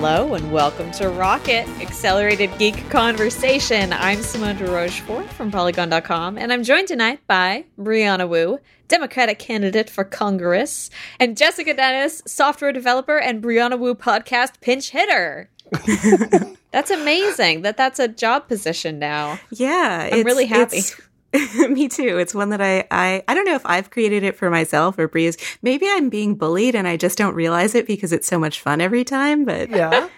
[0.00, 3.92] Hello and welcome to Rocket Accelerated Geek Conversation.
[3.92, 9.90] I'm Simone de Rochefort from Polygon.com, and I'm joined tonight by Brianna Wu, Democratic candidate
[9.90, 10.88] for Congress,
[11.18, 15.50] and Jessica Dennis, software developer and Brianna Wu podcast pinch hitter.
[16.70, 19.40] that's amazing that that's a job position now.
[19.50, 20.82] Yeah, I'm really happy.
[21.68, 22.18] Me too.
[22.18, 25.08] It's one that I, I I don't know if I've created it for myself or
[25.08, 25.36] Bree's.
[25.62, 28.80] Maybe I'm being bullied and I just don't realize it because it's so much fun
[28.80, 29.44] every time.
[29.44, 30.08] But yeah,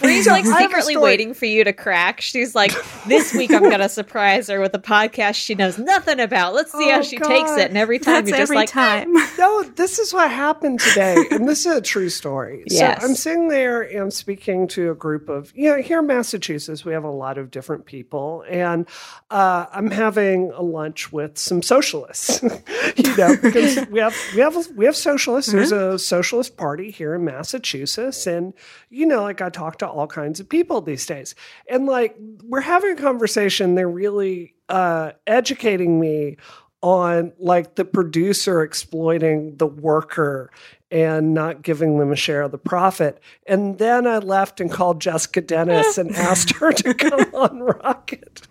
[0.00, 2.20] Bree's like secretly waiting for you to crack.
[2.20, 2.72] She's like,
[3.06, 6.54] this week I'm gonna surprise her with a podcast she knows nothing about.
[6.54, 7.28] Let's see oh, how she God.
[7.28, 7.68] takes it.
[7.68, 9.12] And every time That's you're just every like, time.
[9.38, 12.64] no, this is what happened today, and this is a true story.
[12.66, 13.00] Yes.
[13.00, 16.84] So I'm sitting there and speaking to a group of you know here in Massachusetts
[16.84, 18.86] we have a lot of different people, and
[19.30, 22.42] uh, I'm having a lunch with some socialists.
[22.96, 25.50] you know, because we have we have we have socialists.
[25.50, 25.58] Mm-hmm.
[25.58, 28.52] There's a socialist party here in Massachusetts, and
[28.88, 31.34] you know, like I talk to all kinds of people these days,
[31.68, 33.74] and like we're having a conversation.
[33.74, 36.36] They're really uh, educating me
[36.82, 40.50] on like the producer exploiting the worker
[40.90, 43.20] and not giving them a share of the profit.
[43.46, 48.48] And then I left and called Jessica Dennis and asked her to come on Rocket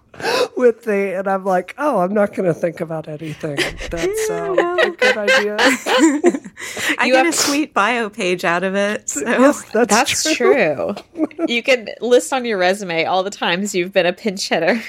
[0.55, 3.57] with the, and I'm like, oh, I'm not going to think about anything.
[3.89, 5.57] That's uh, a good idea.
[6.97, 9.09] I you get have, a sweet bio page out of it.
[9.09, 9.21] So.
[9.39, 10.93] Yes, that's, that's true.
[11.13, 11.27] true.
[11.47, 14.81] you can list on your resume all the times you've been a pinch hitter.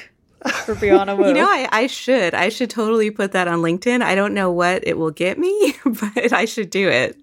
[0.64, 1.28] For Brianna Wu.
[1.28, 2.34] You know, I, I should.
[2.34, 4.00] I should totally put that on LinkedIn.
[4.03, 7.19] I don't know what it will get me, but I should do it.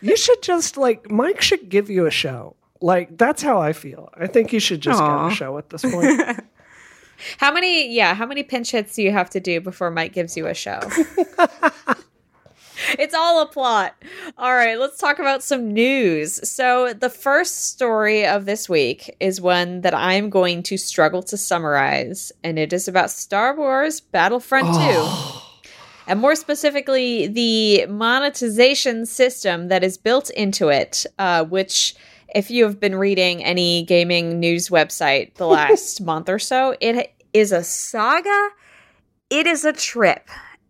[0.00, 2.56] You should just like Mike should give you a show.
[2.80, 4.10] Like that's how I feel.
[4.14, 5.28] I think you should just Aww.
[5.28, 6.40] get a show at this point.
[7.38, 10.36] How many yeah, how many pinch hits do you have to do before Mike gives
[10.36, 10.80] you a show?
[12.98, 13.94] it's all a plot.
[14.36, 16.48] All right, let's talk about some news.
[16.48, 21.36] So, the first story of this week is one that I'm going to struggle to
[21.36, 25.42] summarize, and it is about Star Wars Battlefront oh.
[25.42, 25.46] 2
[26.06, 31.96] and more specifically, the monetization system that is built into it, uh, which,
[32.34, 37.12] if you have been reading any gaming news website the last month or so, it
[37.32, 38.50] is a saga.
[39.30, 40.28] It is a trip.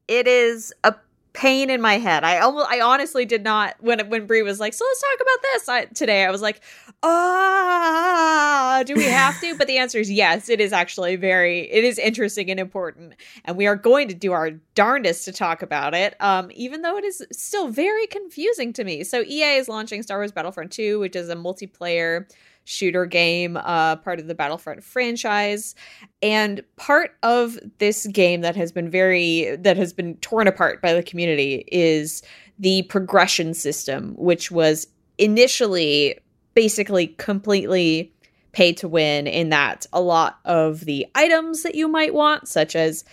[0.08, 0.94] It is a
[1.36, 2.24] pain in my head.
[2.24, 5.42] I almost, I honestly did not when when Bree was like, "So let's talk about
[5.42, 6.62] this I, today." I was like,
[7.02, 10.48] "Ah, do we have to?" But the answer is yes.
[10.48, 13.14] It is actually very, it is interesting and important,
[13.44, 16.16] and we are going to do our darndest to talk about it.
[16.20, 19.04] Um, even though it is still very confusing to me.
[19.04, 22.26] So EA is launching Star Wars Battlefront 2, which is a multiplayer
[22.66, 25.74] shooter game, uh, part of the Battlefront franchise.
[26.20, 30.92] And part of this game that has been very, that has been torn apart by
[30.92, 32.22] the community is
[32.58, 36.18] the progression system, which was initially
[36.54, 38.12] basically completely
[38.52, 42.74] pay to win in that a lot of the items that you might want, such
[42.74, 43.04] as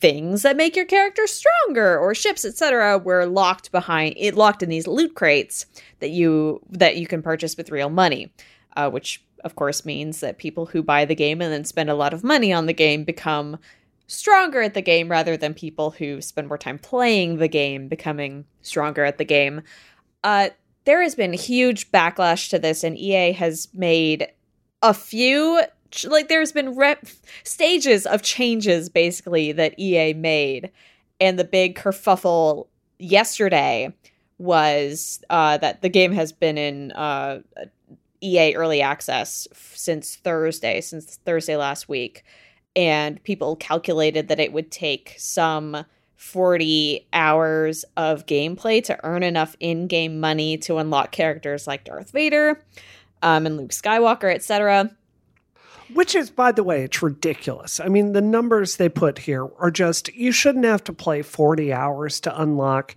[0.00, 4.68] things that make your character stronger or ships etc were locked behind it locked in
[4.68, 5.64] these loot crates
[6.00, 8.30] that you that you can purchase with real money
[8.76, 11.94] uh, which of course means that people who buy the game and then spend a
[11.94, 13.58] lot of money on the game become
[14.06, 18.44] stronger at the game rather than people who spend more time playing the game becoming
[18.62, 19.62] stronger at the game.
[20.22, 20.50] Uh,
[20.84, 24.28] there has been huge backlash to this, and EA has made
[24.82, 25.62] a few
[26.04, 27.06] like there's been rep-
[27.44, 30.70] stages of changes basically that EA made,
[31.20, 32.66] and the big kerfuffle
[32.98, 33.92] yesterday
[34.38, 37.40] was uh, that the game has been in uh,
[38.26, 42.24] EA early access since Thursday, since Thursday last week.
[42.74, 45.84] And people calculated that it would take some
[46.16, 52.10] 40 hours of gameplay to earn enough in game money to unlock characters like Darth
[52.10, 52.60] Vader
[53.22, 54.90] um, and Luke Skywalker, etc.
[55.94, 57.78] Which is, by the way, it's ridiculous.
[57.78, 61.72] I mean, the numbers they put here are just, you shouldn't have to play 40
[61.72, 62.96] hours to unlock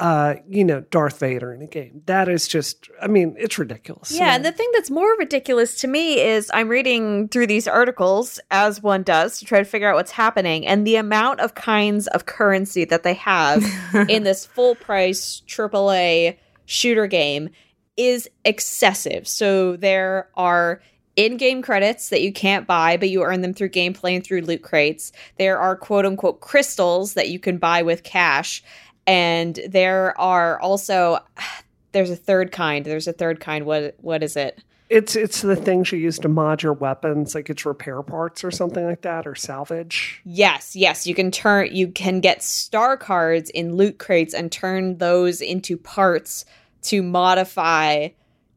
[0.00, 2.02] uh, you know, Darth Vader in a game.
[2.06, 4.10] That is just, I mean, it's ridiculous.
[4.10, 7.68] Yeah, so, and the thing that's more ridiculous to me is I'm reading through these
[7.68, 11.54] articles, as one does, to try to figure out what's happening, and the amount of
[11.54, 13.64] kinds of currency that they have
[14.08, 17.50] in this full price AAA shooter game
[17.96, 19.28] is excessive.
[19.28, 20.82] So there are
[21.16, 24.40] in game credits that you can't buy, but you earn them through gameplay and through
[24.40, 25.12] loot crates.
[25.38, 28.62] There are quote unquote crystals that you can buy with cash
[29.06, 31.18] and there are also
[31.92, 32.84] there's a third kind.
[32.84, 33.66] There's a third kind.
[33.66, 34.62] What what is it?
[34.90, 38.50] It's it's the things you use to mod your weapons, like it's repair parts or
[38.50, 40.20] something like that, or salvage.
[40.24, 44.98] Yes, yes, you can turn you can get star cards in loot crates and turn
[44.98, 46.44] those into parts
[46.82, 48.08] to modify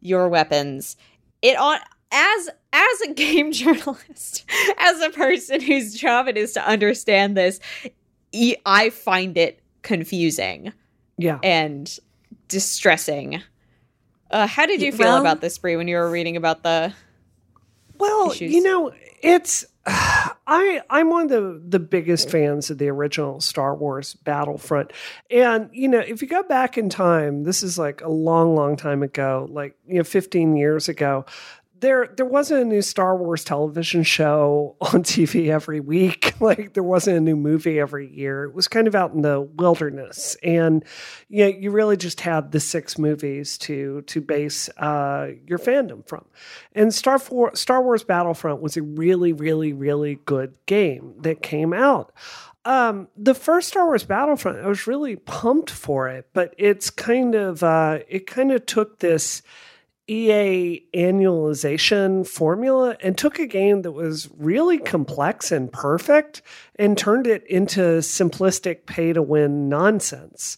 [0.02, 0.98] your weapons.
[1.42, 1.80] it on
[2.12, 4.46] as as a game journalist,
[4.78, 7.60] as a person whose job it is to understand this,
[8.66, 10.74] I find it confusing.
[11.18, 11.40] Yeah.
[11.42, 11.98] And
[12.50, 13.42] distressing.
[14.30, 16.94] Uh, how did you feel well, about this, Bree, when you were reading about the?
[17.98, 18.52] Well, issues?
[18.52, 23.74] you know, it's I I'm one of the the biggest fans of the original Star
[23.74, 24.92] Wars Battlefront.
[25.32, 28.76] And you know, if you go back in time, this is like a long long
[28.76, 31.26] time ago, like you know 15 years ago
[31.80, 36.26] there there wasn't a new Star Wars television show on TV every week.
[36.40, 38.44] Like there wasn't a new movie every year.
[38.44, 40.86] It was kind of out in the wilderness, and
[41.30, 46.08] you know, you really just had the six movies to to base uh, your fandom
[46.08, 46.26] from.
[46.74, 51.74] And Star For- Star Wars Battlefront was a really really really good game that came
[51.74, 52.14] out.
[52.66, 57.34] Um, the first Star Wars Battlefront, I was really pumped for it, but it's kind
[57.34, 59.42] of uh, it kind of took this
[60.10, 66.42] EA annualization formula and took a game that was really complex and perfect
[66.78, 70.58] and turned it into simplistic pay to win nonsense.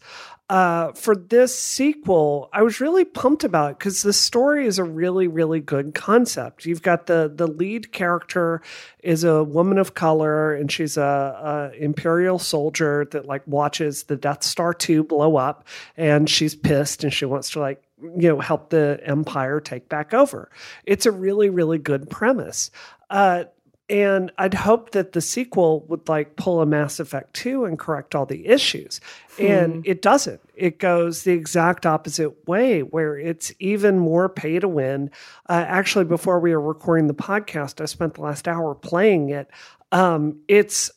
[0.49, 4.83] Uh, for this sequel, I was really pumped about it because the story is a
[4.83, 6.65] really, really good concept.
[6.65, 8.63] You've got the the lead character
[9.03, 14.15] is a woman of color, and she's a, a imperial soldier that like watches the
[14.15, 18.39] Death Star two blow up, and she's pissed and she wants to like you know
[18.39, 20.49] help the empire take back over.
[20.85, 22.71] It's a really really good premise.
[23.09, 23.45] Uh,
[23.89, 28.13] and i'd hope that the sequel would like pull a mass effect 2 and correct
[28.13, 29.01] all the issues.
[29.37, 29.45] Hmm.
[29.45, 30.41] and it doesn't.
[30.55, 35.09] It goes the exact opposite way where it's even more pay to win.
[35.47, 39.49] Uh, actually before we were recording the podcast i spent the last hour playing it.
[39.91, 40.91] Um, it's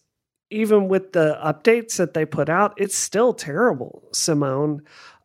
[0.50, 4.82] even with the updates that they put out it's still terrible simone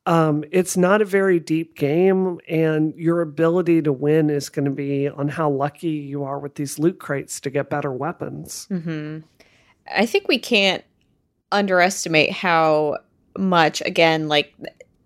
[0.07, 4.71] um, it's not a very deep game, and your ability to win is going to
[4.71, 8.67] be on how lucky you are with these loot crates to get better weapons.
[8.71, 9.19] Mm-hmm.
[9.93, 10.85] I think we can't
[11.51, 12.99] underestimate how
[13.37, 14.53] much, again, like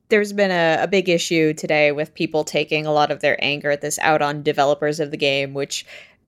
[0.10, 3.72] there's been a, a, big issue today with people taking a lot of their anger
[3.72, 5.84] at this out on developers of the game, which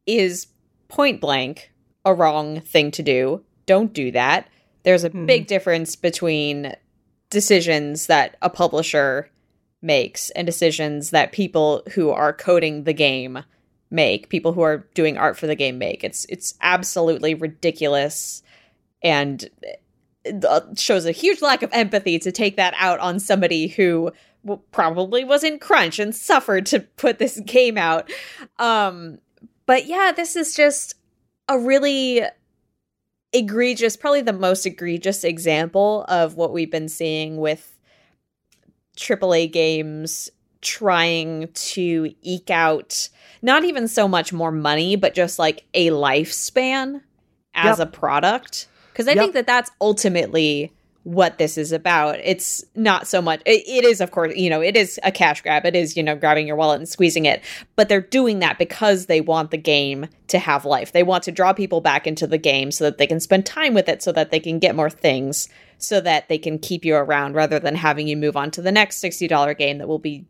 [0.07, 0.47] is
[0.87, 1.71] point blank
[2.05, 3.43] a wrong thing to do.
[3.67, 4.49] Don't do that.
[4.81, 5.27] There's a mm.
[5.27, 6.75] big difference between
[7.33, 9.29] decisions that a publisher
[9.81, 13.43] makes and decisions that people who are coding the game
[13.91, 16.03] make, people who are doing art for the game make.
[16.03, 18.41] It's it's absolutely ridiculous
[19.03, 19.49] and
[20.77, 24.11] shows a huge lack of empathy to take that out on somebody who
[24.71, 28.09] probably was in crunch and suffered to put this game out.
[28.57, 29.19] Um
[29.65, 30.95] but yeah, this is just
[31.47, 32.21] a really
[33.33, 37.77] egregious, probably the most egregious example of what we've been seeing with
[38.95, 40.29] AAA games
[40.61, 43.09] trying to eke out
[43.41, 47.01] not even so much more money, but just like a lifespan
[47.53, 47.87] as yep.
[47.87, 48.67] a product.
[48.91, 49.19] Because I yep.
[49.19, 50.71] think that that's ultimately
[51.03, 52.17] what this is about.
[52.23, 55.41] It's not so much, it, it is, of course, you know, it is a cash
[55.41, 55.65] grab.
[55.65, 57.41] It is, you know, grabbing your wallet and squeezing it.
[57.75, 60.91] But they're doing that because they want the game to have life.
[60.91, 63.73] They want to draw people back into the game so that they can spend time
[63.73, 66.95] with it, so that they can get more things, so that they can keep you
[66.95, 70.25] around rather than having you move on to the next $60 game that will be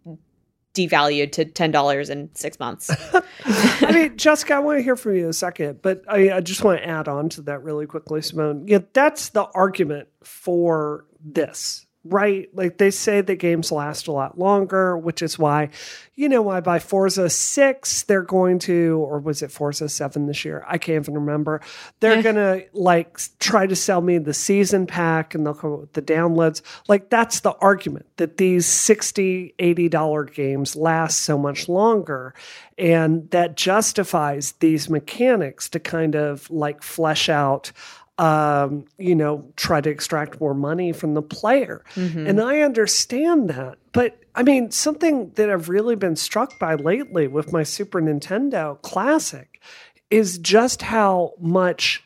[0.74, 2.90] devalued to ten dollars in six months.
[3.46, 6.42] I mean, Jessica, I want to hear from you in a second, but I, I,
[6.42, 8.68] just want to add on to that really quickly, Simone.
[8.68, 12.50] Yeah, that's the argument for this right?
[12.54, 15.70] Like they say the games last a lot longer, which is why,
[16.16, 20.44] you know, why by Forza 6, they're going to, or was it Forza 7 this
[20.44, 20.66] year?
[20.68, 21.62] I can't even remember.
[22.02, 25.94] They're going to like try to sell me the season pack and they'll come with
[25.94, 26.62] the downloads.
[26.88, 32.34] Like that's the argument that these 60 $80 games last so much longer.
[32.78, 37.72] And that justifies these mechanics to kind of like flesh out
[38.18, 41.84] um, you know, try to extract more money from the player.
[41.96, 42.28] Mm-hmm.
[42.28, 43.78] And I understand that.
[43.92, 48.82] But I mean, something that I've really been struck by lately with my Super Nintendo
[48.82, 49.62] Classic
[50.10, 52.04] is just how much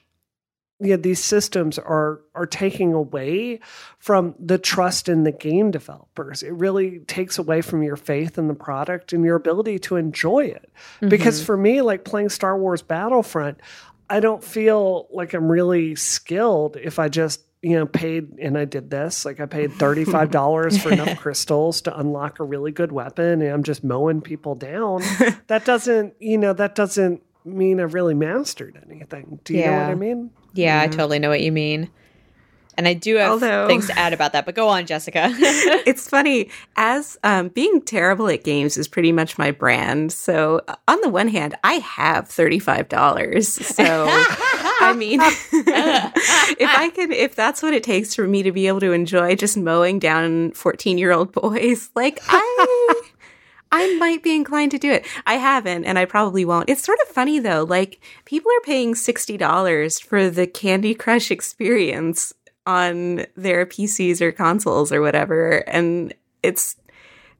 [0.79, 3.59] you know, these systems are are taking away
[3.97, 6.43] from the trust in the game developers.
[6.43, 10.45] It really takes away from your faith in the product and your ability to enjoy
[10.45, 10.71] it.
[10.97, 11.09] Mm-hmm.
[11.09, 13.59] Because for me, like playing Star Wars Battlefront,
[14.09, 18.65] I don't feel like I'm really skilled if I just you know paid and I
[18.65, 22.71] did this like I paid thirty five dollars for enough crystals to unlock a really
[22.71, 25.01] good weapon and I'm just mowing people down.
[25.47, 29.39] that doesn't you know that doesn't mean I've really mastered anything.
[29.43, 29.71] Do you yeah.
[29.71, 30.31] know what I mean?
[30.53, 30.97] Yeah, I mm-hmm.
[30.97, 31.89] totally know what you mean.
[32.77, 35.29] And I do have Although- things to add about that, but go on, Jessica.
[35.33, 40.11] it's funny as um, being terrible at games is pretty much my brand.
[40.11, 43.47] So uh, on the one hand, I have thirty five dollars.
[43.49, 48.67] So I mean, if I can, if that's what it takes for me to be
[48.67, 53.03] able to enjoy just mowing down fourteen year old boys, like I.
[53.69, 55.05] I might be inclined to do it.
[55.25, 56.69] I haven't, and I probably won't.
[56.69, 57.63] It's sort of funny though.
[57.65, 62.33] Like people are paying sixty dollars for the Candy Crush experience
[62.67, 66.75] on their PCs or consoles or whatever, and it's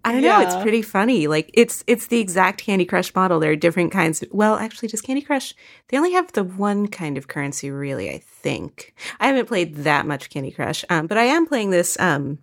[0.06, 0.40] I don't know.
[0.40, 1.28] It's pretty funny.
[1.28, 3.42] Like it's it's the exact Candy Crush model.
[3.42, 4.24] There are different kinds.
[4.24, 5.54] Of, well, actually, does Candy Crush?
[5.90, 8.10] They only have the one kind of currency, really.
[8.10, 12.00] I think I haven't played that much Candy Crush, um, but I am playing this
[12.00, 12.40] um,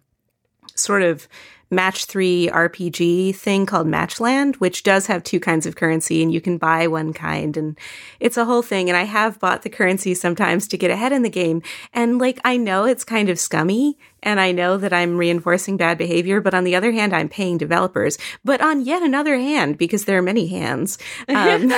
[0.74, 1.26] sort of
[1.74, 6.40] match three RPG thing called Matchland, which does have two kinds of currency and you
[6.40, 7.78] can buy one kind and
[8.20, 8.88] it's a whole thing.
[8.88, 11.62] And I have bought the currency sometimes to get ahead in the game.
[11.92, 15.98] And like, I know it's kind of scummy and I know that I'm reinforcing bad
[15.98, 18.18] behavior, but on the other hand, I'm paying developers.
[18.44, 21.72] But on yet another hand, because there are many hands, um,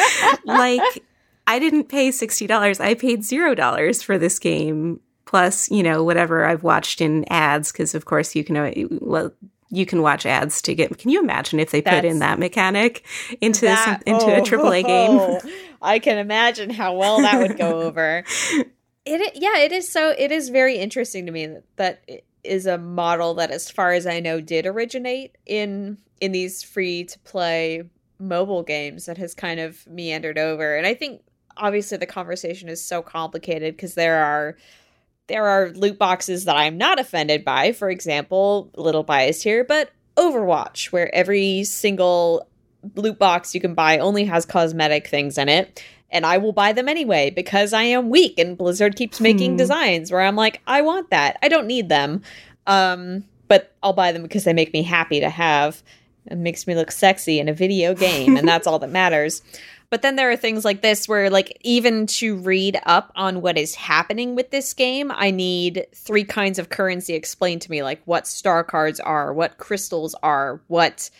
[0.44, 1.04] like,
[1.46, 2.80] I didn't pay $60.
[2.80, 5.00] I paid $0 for this game
[5.32, 8.54] plus, you know, whatever I've watched in ads cuz of course you can
[9.00, 9.32] well
[9.70, 13.06] you can watch ads to get Can you imagine if they put in that mechanic
[13.40, 15.10] into That- some, into a AAA game?
[15.18, 15.40] oh,
[15.82, 18.24] I can imagine how well that would go over.
[19.04, 22.78] It yeah, it is so it is very interesting to me that that is a
[22.78, 27.82] model that as far as I know did originate in in these free to play
[28.20, 30.76] mobile games that has kind of meandered over.
[30.76, 31.22] And I think
[31.56, 34.56] obviously the conversation is so complicated because there are
[35.28, 37.72] there are loot boxes that I'm not offended by.
[37.72, 42.46] For example, a little biased here, but Overwatch, where every single
[42.96, 45.82] loot box you can buy only has cosmetic things in it.
[46.10, 49.56] And I will buy them anyway because I am weak and Blizzard keeps making Hmm.
[49.56, 51.38] designs where I'm like, I want that.
[51.42, 52.22] I don't need them.
[52.66, 55.82] Um, but I'll buy them because they make me happy to have.
[56.30, 59.42] It makes me look sexy in a video game, and that's all that matters.
[59.92, 63.58] But then there are things like this where, like, even to read up on what
[63.58, 68.00] is happening with this game, I need three kinds of currency explained to me, like
[68.06, 71.10] what star cards are, what crystals are, what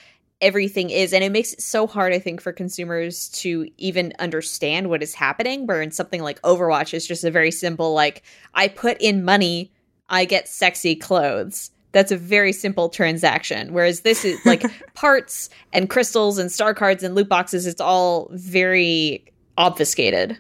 [0.41, 1.13] everything is.
[1.13, 5.13] And it makes it so hard, I think, for consumers to even understand what is
[5.13, 5.67] happening.
[5.67, 8.23] Where in something like Overwatch is just a very simple, like,
[8.55, 9.71] I put in money,
[10.09, 11.72] I get sexy clothes.
[11.93, 13.73] That's a very simple transaction.
[13.73, 18.29] Whereas this is like parts and crystals and star cards and loot boxes, it's all
[18.33, 19.25] very
[19.57, 20.39] obfuscated.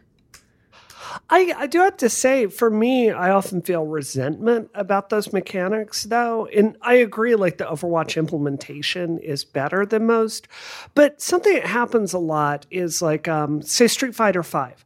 [1.28, 6.04] I, I do have to say, for me, I often feel resentment about those mechanics,
[6.04, 6.46] though.
[6.46, 10.48] And I agree, like the Overwatch implementation is better than most.
[10.94, 14.84] But something that happens a lot is like, um, say, Street Fighter Five.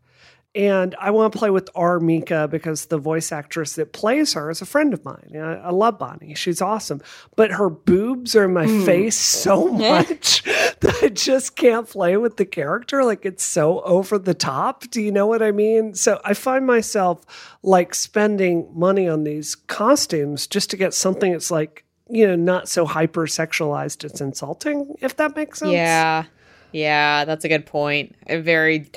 [0.56, 2.00] And I want to play with R.
[2.00, 5.32] Mika because the voice actress that plays her is a friend of mine.
[5.34, 6.34] I, I love Bonnie.
[6.34, 7.02] She's awesome.
[7.36, 8.84] But her boobs are in my hmm.
[8.86, 10.42] face so much
[10.80, 13.04] that I just can't play with the character.
[13.04, 14.88] Like it's so over the top.
[14.88, 15.92] Do you know what I mean?
[15.92, 21.50] So I find myself like spending money on these costumes just to get something that's
[21.50, 25.72] like, you know, not so hyper sexualized it's insulting, if that makes sense.
[25.72, 26.24] Yeah.
[26.72, 28.16] Yeah, that's a good point.
[28.26, 28.90] A very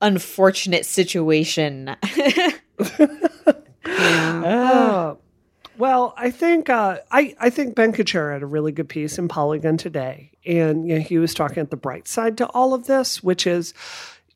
[0.00, 1.96] unfortunate situation.
[3.90, 5.14] Uh,
[5.78, 9.28] well, I think uh, I I think Ben Kuchera had a really good piece in
[9.28, 12.86] Polygon today, and you know, he was talking at the bright side to all of
[12.86, 13.72] this, which is,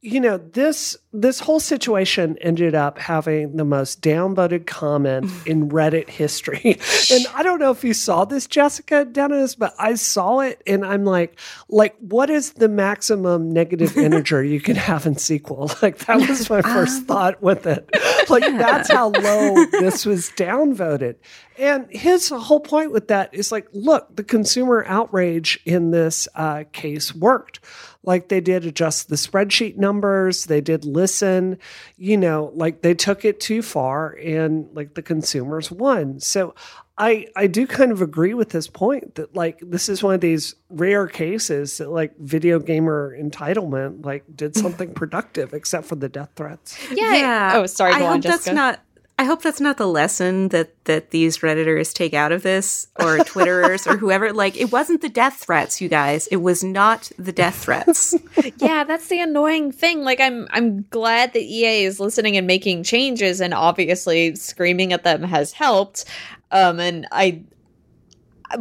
[0.05, 6.09] you know, this this whole situation ended up having the most downvoted comment in Reddit
[6.09, 6.61] history,
[7.13, 10.85] and I don't know if you saw this, Jessica Dennis, but I saw it, and
[10.85, 15.81] I'm like, like, what is the maximum negative integer you can have in SQL?
[15.81, 17.89] Like that was my first um, thought with it.
[18.29, 21.15] Like that's how low this was downvoted.
[21.59, 26.65] And his whole point with that is like, look, the consumer outrage in this uh,
[26.73, 27.61] case worked.
[28.05, 31.59] Like they did adjust the spreadsheet numbers, they did listen,
[31.97, 36.19] you know, like they took it too far and like the consumers won.
[36.19, 36.55] So
[36.99, 40.21] I I do kind of agree with this point that like this is one of
[40.21, 46.09] these rare cases that like video gamer entitlement like did something productive except for the
[46.09, 46.77] death threats.
[46.93, 47.53] yeah.
[47.55, 47.93] Oh, sorry.
[47.93, 48.45] Go I on, hope Jessica.
[48.45, 48.81] that's not.
[49.23, 53.19] I hope that's not the lesson that that these redditors take out of this, or
[53.19, 54.33] Twitterers, or whoever.
[54.43, 56.27] Like, it wasn't the death threats, you guys.
[56.29, 58.17] It was not the death threats.
[58.57, 60.03] yeah, that's the annoying thing.
[60.03, 65.05] Like I'm I'm glad that EA is listening and making changes and obviously screaming at
[65.05, 66.05] them has helped.
[66.51, 67.45] Um and I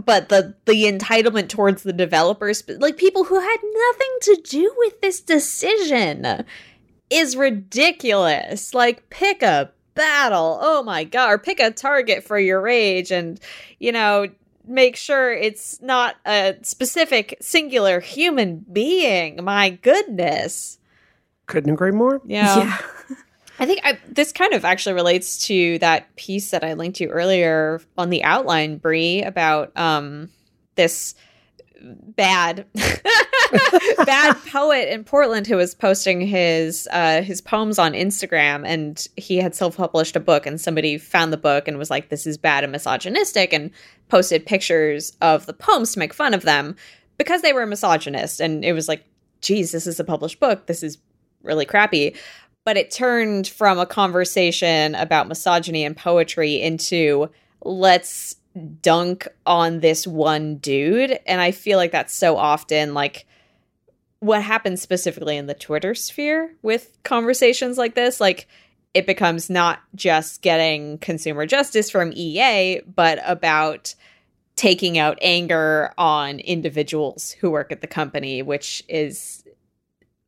[0.06, 5.02] but the the entitlement towards the developers like people who had nothing to do with
[5.02, 6.46] this decision
[7.10, 8.76] is ridiculous.
[8.76, 10.60] Like pick a battle.
[10.62, 11.32] Oh my god!
[11.32, 13.40] Or pick a target for your rage, and
[13.80, 14.28] you know
[14.66, 19.44] make sure it's not a specific singular human being.
[19.44, 20.78] My goodness.
[21.48, 22.22] Couldn't agree more.
[22.26, 22.58] Yeah.
[22.58, 22.78] yeah.
[23.60, 27.08] I think I, this kind of actually relates to that piece that I linked to
[27.08, 30.30] earlier on the outline, Bree, about um,
[30.76, 31.14] this
[31.82, 32.66] bad
[34.06, 39.38] bad poet in Portland who was posting his uh, his poems on Instagram, and he
[39.38, 42.38] had self published a book, and somebody found the book and was like, "This is
[42.38, 43.72] bad and misogynistic," and
[44.10, 46.76] posted pictures of the poems to make fun of them
[47.18, 49.04] because they were misogynist, and it was like,
[49.42, 50.68] "Geez, this is a published book.
[50.68, 50.98] This is
[51.44, 52.16] really crappy."
[52.64, 57.30] But it turned from a conversation about misogyny and poetry into
[57.64, 58.36] let's
[58.82, 63.26] dunk on this one dude and i feel like that's so often like
[64.22, 68.48] what happens specifically in the twitter sphere with conversations like this like
[68.94, 73.94] it becomes not just getting consumer justice from ea but about
[74.56, 79.44] taking out anger on individuals who work at the company which is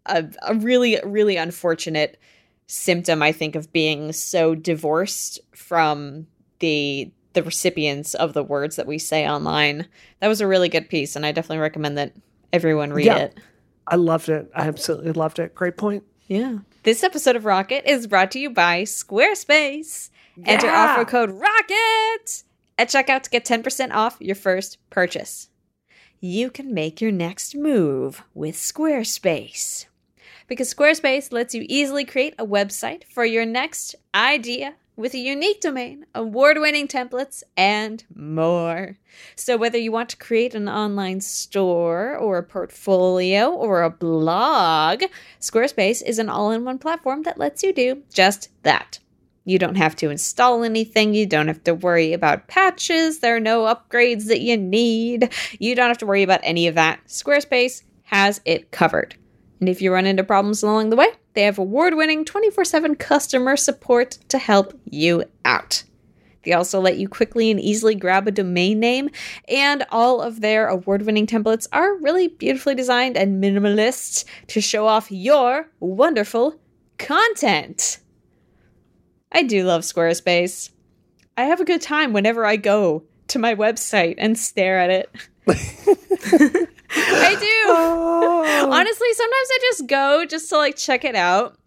[0.07, 2.19] a, a really really unfortunate
[2.67, 6.27] symptom i think of being so divorced from
[6.59, 9.88] the the recipients of the words that we say online.
[10.19, 12.13] That was a really good piece, and I definitely recommend that
[12.51, 13.39] everyone read yeah, it.
[13.87, 14.49] I loved it.
[14.55, 15.53] I absolutely loved it.
[15.55, 16.03] Great point.
[16.27, 16.59] Yeah.
[16.83, 20.09] This episode of Rocket is brought to you by Squarespace.
[20.35, 20.43] Yeah.
[20.47, 22.43] Enter offer code ROCKET
[22.77, 25.49] at checkout to get 10% off your first purchase.
[26.19, 29.85] You can make your next move with Squarespace.
[30.47, 35.62] Because Squarespace lets you easily create a website for your next idea with a unique
[35.62, 38.97] domain, award winning templates, and more.
[39.35, 45.03] So, whether you want to create an online store or a portfolio or a blog,
[45.39, 49.00] Squarespace is an all in one platform that lets you do just that.
[49.45, 51.13] You don't have to install anything.
[51.13, 53.19] You don't have to worry about patches.
[53.19, 55.33] There are no upgrades that you need.
[55.59, 57.05] You don't have to worry about any of that.
[57.07, 59.15] Squarespace has it covered.
[59.59, 62.95] And if you run into problems along the way, they have award winning 24 7
[62.95, 65.84] customer support to help you out.
[66.43, 69.10] They also let you quickly and easily grab a domain name,
[69.47, 74.86] and all of their award winning templates are really beautifully designed and minimalist to show
[74.86, 76.60] off your wonderful
[76.97, 77.99] content.
[79.31, 80.69] I do love Squarespace.
[81.38, 85.08] I have a good time whenever I go to my website and stare at
[85.47, 86.69] it.
[87.25, 87.63] I do.
[87.67, 88.69] Oh.
[88.71, 91.57] Honestly, sometimes I just go just to like check it out.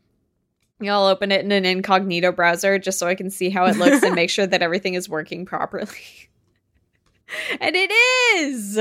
[0.82, 4.02] I'll open it in an incognito browser just so I can see how it looks
[4.02, 5.88] and make sure that everything is working properly.
[7.60, 7.90] and it
[8.36, 8.76] is.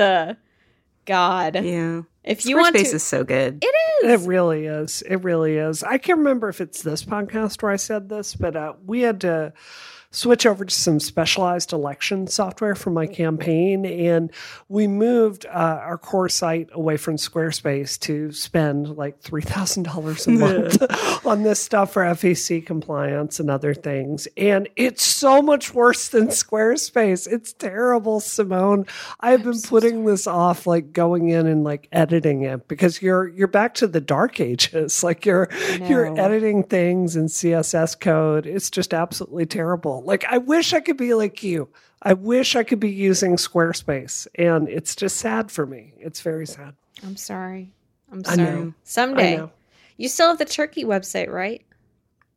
[1.05, 1.63] God.
[1.63, 2.01] Yeah.
[2.23, 3.63] If you want to, is so good.
[3.63, 4.23] It is.
[4.23, 5.03] It really is.
[5.03, 5.83] It really is.
[5.83, 9.21] I can't remember if it's this podcast where I said this, but uh, we had
[9.21, 9.53] to
[10.15, 13.85] switch over to some specialized election software for my campaign.
[13.85, 14.31] And
[14.69, 21.25] we moved uh, our core site away from Squarespace to spend like $3,000 a month
[21.25, 24.27] on this stuff for FEC compliance and other things.
[24.37, 27.31] And it's so much worse than Squarespace.
[27.31, 28.85] It's terrible, Simone.
[29.19, 33.47] I've been putting this off, like going in and like editing it because you're, you're
[33.47, 34.95] back to the dark ages.
[35.05, 35.49] Like you're,
[35.87, 38.47] you're editing things in CSS code.
[38.47, 40.04] It's just absolutely terrible.
[40.05, 41.69] Like, I wish I could be like you.
[42.01, 44.27] I wish I could be using Squarespace.
[44.35, 45.93] And it's just sad for me.
[45.97, 46.75] It's very sad.
[47.03, 47.71] I'm sorry.
[48.11, 48.73] I'm sorry.
[48.83, 49.49] Someday.
[49.97, 51.63] You still have the Turkey website, right?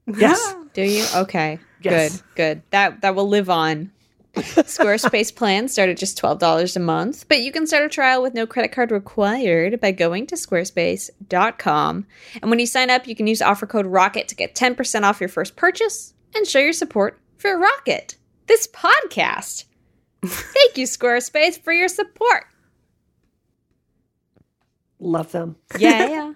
[0.06, 0.54] Yes.
[0.72, 1.04] Do you?
[1.14, 1.58] Okay.
[1.82, 2.18] Yes.
[2.18, 2.24] Good.
[2.34, 2.62] Good.
[2.70, 3.92] That that will live on.
[4.34, 8.34] Squarespace plans start at just $12 a month, but you can start a trial with
[8.34, 12.06] no credit card required by going to squarespace.com.
[12.40, 15.20] And when you sign up, you can use offer code ROCKET to get 10% off
[15.20, 19.64] your first purchase and show your support for Rocket, this podcast.
[20.24, 22.44] Thank you, Squarespace, for your support.
[24.98, 25.56] Love them.
[25.78, 26.32] Yeah, yeah.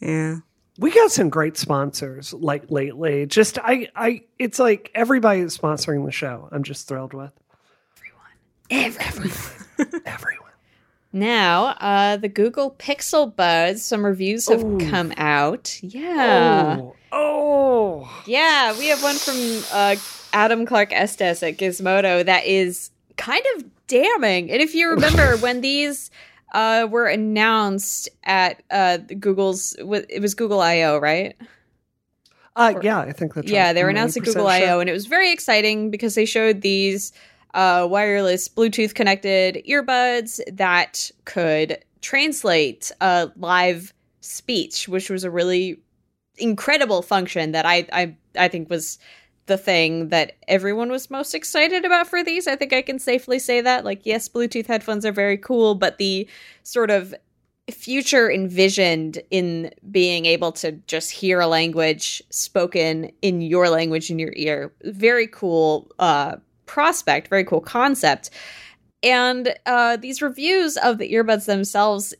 [0.00, 0.36] yeah.
[0.78, 3.26] We got some great sponsors like lately.
[3.26, 6.48] Just I I it's like everybody is sponsoring the show.
[6.50, 7.32] I'm just thrilled with.
[8.70, 8.96] Everyone.
[8.96, 10.02] Everyone.
[10.06, 10.38] Everyone.
[11.14, 14.78] Now, uh, the Google Pixel Buds, some reviews have Ooh.
[14.78, 15.78] come out.
[15.82, 16.78] Yeah.
[16.80, 16.96] Oh.
[17.12, 18.22] oh.
[18.26, 19.96] Yeah, we have one from uh,
[20.32, 24.50] Adam Clark Estes at Gizmodo that is kind of damning.
[24.50, 26.10] And if you remember when these
[26.54, 31.34] uh, were announced at uh, Google's, it was Google I/O, right?
[32.54, 33.66] Uh, yeah, I think that's yeah.
[33.66, 33.72] Right.
[33.72, 37.12] They were announced at Google I/O, and it was very exciting because they showed these
[37.54, 45.80] uh, wireless Bluetooth connected earbuds that could translate uh, live speech, which was a really
[46.36, 48.98] incredible function that I I I think was
[49.46, 52.46] the thing that everyone was most excited about for these.
[52.46, 53.84] I think I can safely say that.
[53.84, 56.28] Like, yes, Bluetooth headphones are very cool, but the
[56.62, 57.14] sort of
[57.70, 64.18] future envisioned in being able to just hear a language spoken in your language in
[64.18, 68.30] your ear, very cool uh, prospect, very cool concept.
[69.02, 72.14] And uh, these reviews of the earbuds themselves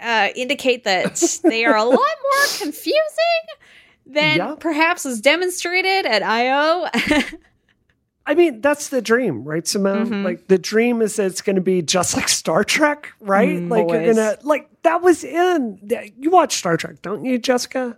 [0.00, 3.02] uh, indicate that they are a lot more confusing
[4.08, 4.54] than Yeah.
[4.58, 6.88] perhaps was demonstrated at I/O.
[8.26, 10.08] I mean, that's the dream, right, Simone?
[10.10, 10.24] Mhm.
[10.24, 13.58] Like the dream is that it's going to be just like Star Trek, right?
[13.58, 15.78] Mm, like you're gonna like that was in.
[16.18, 17.96] You watch Star Trek, don't you, Jessica?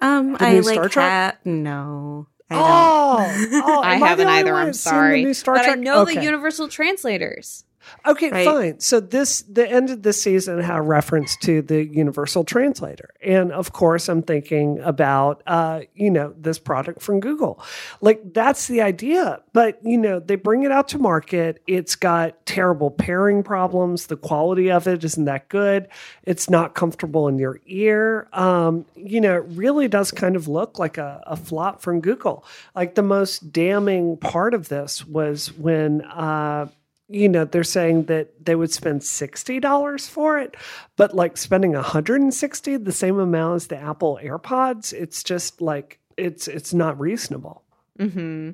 [0.00, 1.10] Um, The I new like Star Trek?
[1.10, 2.56] ha- no, I.
[2.56, 4.54] Oh, oh, I haven't only either.
[4.54, 5.76] I'm sorry, The new Star but Trek?
[5.78, 7.64] I know the universal translators.
[8.06, 8.46] Okay, Right.
[8.46, 8.80] fine.
[8.80, 13.10] So this the end of this season had a reference to the universal translator.
[13.22, 17.62] And of course I'm thinking about uh, you know, this product from Google.
[18.00, 19.40] Like that's the idea.
[19.52, 21.62] But you know, they bring it out to market.
[21.66, 24.06] It's got terrible pairing problems.
[24.06, 25.88] The quality of it isn't that good.
[26.24, 28.28] It's not comfortable in your ear.
[28.32, 32.44] Um, you know, it really does kind of look like a, a flop from Google.
[32.74, 36.66] Like the most damning part of this was when uh
[37.12, 40.56] you know they're saying that they would spend $60 for it
[40.96, 46.48] but like spending 160 the same amount as the apple airpods it's just like it's
[46.48, 47.62] it's not reasonable
[47.98, 48.50] mm-hmm.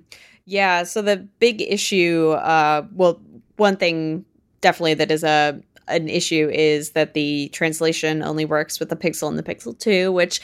[0.48, 0.84] Yeah.
[0.84, 3.20] So the big issue, uh, well,
[3.56, 4.24] one thing
[4.62, 9.28] definitely that is a an issue is that the translation only works with the Pixel
[9.28, 10.40] and the Pixel Two, which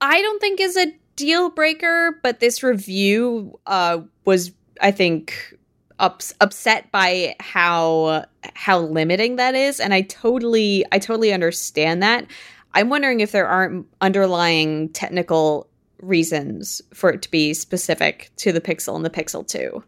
[0.00, 2.18] I don't think is a deal breaker.
[2.22, 5.54] But this review uh, was, I think,
[5.98, 12.26] ups- upset by how how limiting that is, and I totally I totally understand that.
[12.74, 15.68] I'm wondering if there aren't underlying technical
[16.00, 19.82] reasons for it to be specific to the Pixel and the Pixel 2.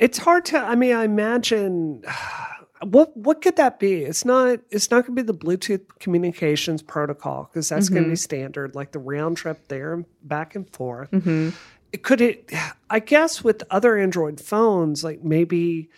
[0.00, 2.02] it's hard to i mean i imagine
[2.82, 6.82] what what could that be it's not it's not going to be the bluetooth communications
[6.82, 10.68] protocol because that's going to be standard like the round trip there and back and
[10.74, 11.50] forth Mm-hmm.
[11.92, 12.50] It could it
[12.90, 15.88] i guess with other android phones like maybe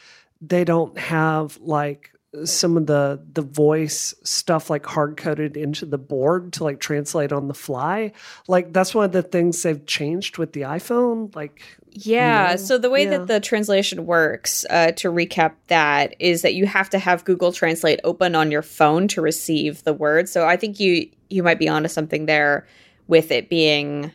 [0.40, 2.12] they don't have like
[2.44, 7.32] some of the the voice stuff like hard coded into the board to like translate
[7.32, 8.12] on the fly
[8.48, 12.50] like that's one of the things they've changed with the iphone like Yeah.
[12.50, 12.56] know?
[12.56, 13.16] So the way Yeah.
[13.16, 17.50] that the translation works, uh, to recap that, is that you have to have Google
[17.50, 20.28] Translate open on your phone to receive the word.
[20.28, 22.66] So I think you you might be onto something there
[23.08, 24.12] with it being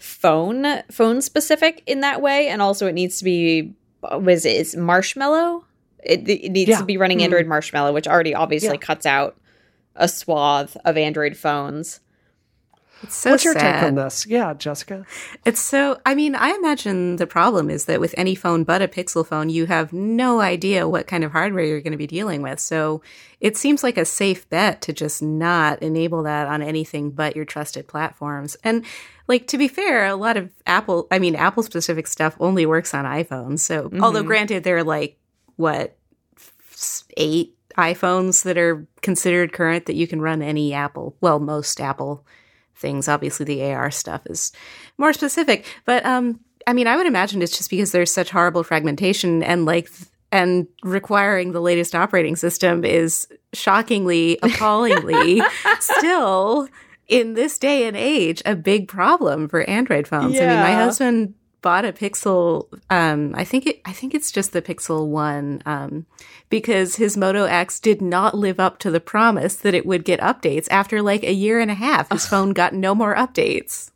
[0.00, 3.74] phone phone specific in that way, and also it needs to be
[4.18, 5.64] was it is Marshmallow.
[6.02, 6.78] It, it needs Yeah.
[6.78, 7.24] to be running Mhm.
[7.24, 8.76] Android Marshmallow, which already obviously Yeah.
[8.78, 9.36] cuts out
[9.94, 12.00] a swath of Android phones.
[13.02, 15.06] It's so what's your take on this yeah jessica
[15.46, 18.88] It's so, I mean, I imagine the problem is that with any phone but a
[18.88, 22.42] Pixel phone, you have no idea what kind of hardware you're going to be dealing
[22.42, 22.60] with.
[22.60, 23.00] So
[23.40, 27.46] it seems like a safe bet to just not enable that on anything but your
[27.46, 28.56] trusted platforms.
[28.62, 28.84] And
[29.28, 32.92] like, to be fair, a lot of Apple, I mean, Apple specific stuff only works
[32.92, 33.60] on iPhones.
[33.60, 34.26] So, although Mhm.
[34.26, 35.16] granted, there are like,
[35.56, 35.96] what,
[37.16, 42.26] eight iPhones that are considered current that you can run any Apple, well, most Apple
[42.80, 43.08] things.
[43.08, 44.52] Obviously, the AR stuff is
[44.98, 48.62] more specific, but um, I mean, I would imagine it's just because there's such horrible
[48.62, 49.90] fragmentation and like,
[50.32, 55.42] and requiring the latest operating system is shockingly, appallingly
[55.80, 56.68] still
[57.08, 60.36] in this day and age a big problem for Android phones.
[60.38, 62.66] I mean, my husband bought a Pixel.
[62.90, 63.80] Um, I think it.
[63.84, 65.62] I think it's just the Pixel One.
[65.66, 66.06] Um,
[66.48, 70.20] because his Moto X did not live up to the promise that it would get
[70.20, 70.68] updates.
[70.70, 73.90] After like a year and a half, his phone got no more updates.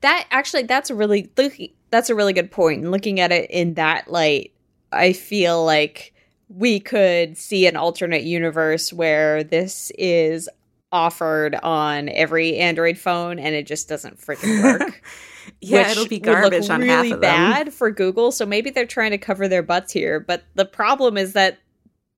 [0.00, 1.30] That actually, that's a really
[1.90, 2.82] that's a really good point.
[2.82, 4.52] And looking at it in that light,
[4.92, 6.12] I feel like
[6.48, 10.48] we could see an alternate universe where this is
[10.96, 15.02] offered on every Android phone and it just doesn't freaking work.
[15.60, 17.52] Yeah, it'll be garbage on really half of them.
[17.52, 18.32] bad for Google.
[18.32, 20.18] So maybe they're trying to cover their butts here.
[20.18, 21.58] But the problem is that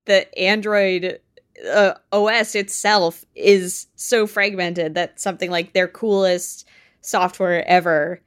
[0.05, 1.21] the Android
[1.69, 6.67] uh, OS itself is so fragmented that something like their coolest
[7.01, 8.21] software ever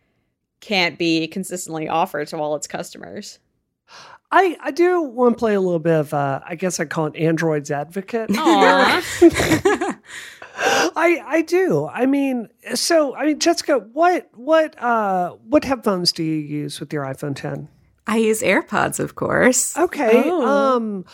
[0.60, 3.40] can't be consistently offered to all its customers.
[4.32, 7.08] I, I do want to play a little bit of, uh, I guess I call
[7.08, 8.30] it Android's advocate.
[10.62, 11.88] I I do.
[11.88, 16.94] I mean, so I mean, Jessica, what what uh what headphones do you use with
[16.94, 17.68] your iPhone 10?
[18.08, 19.78] I use AirPods, of course.
[19.78, 20.24] Okay.
[20.26, 20.46] Oh.
[20.46, 21.06] Um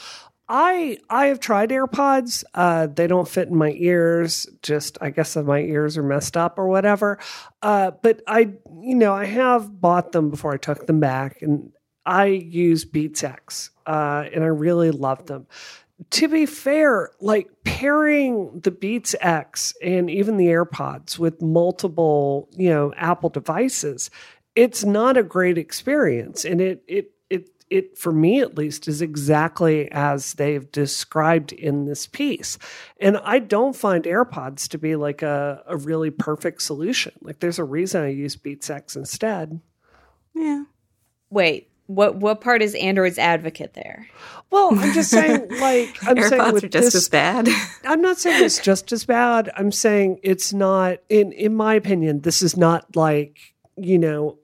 [0.49, 2.43] I I have tried AirPods.
[2.53, 4.47] Uh, they don't fit in my ears.
[4.63, 7.19] Just I guess my ears are messed up or whatever.
[7.61, 11.71] Uh, but I you know I have bought them before I took them back, and
[12.05, 15.47] I use Beats X, uh, and I really love them.
[16.11, 22.69] To be fair, like pairing the Beats X and even the AirPods with multiple you
[22.69, 24.11] know Apple devices,
[24.55, 29.01] it's not a great experience, and it it it it, for me at least is
[29.01, 32.59] exactly as they've described in this piece.
[33.01, 37.13] And i don't find airpods to be like a, a really perfect solution.
[37.21, 39.59] Like there's a reason i use beats x instead.
[40.35, 40.63] Yeah.
[41.31, 44.07] Wait what what part is android's advocate there?
[44.51, 47.49] Well i'm just saying like i'm AirPods saying with are just this, as bad.
[47.85, 49.49] I'm not saying it's just as bad.
[49.55, 54.37] I'm saying it's not in in my opinion this is not like you know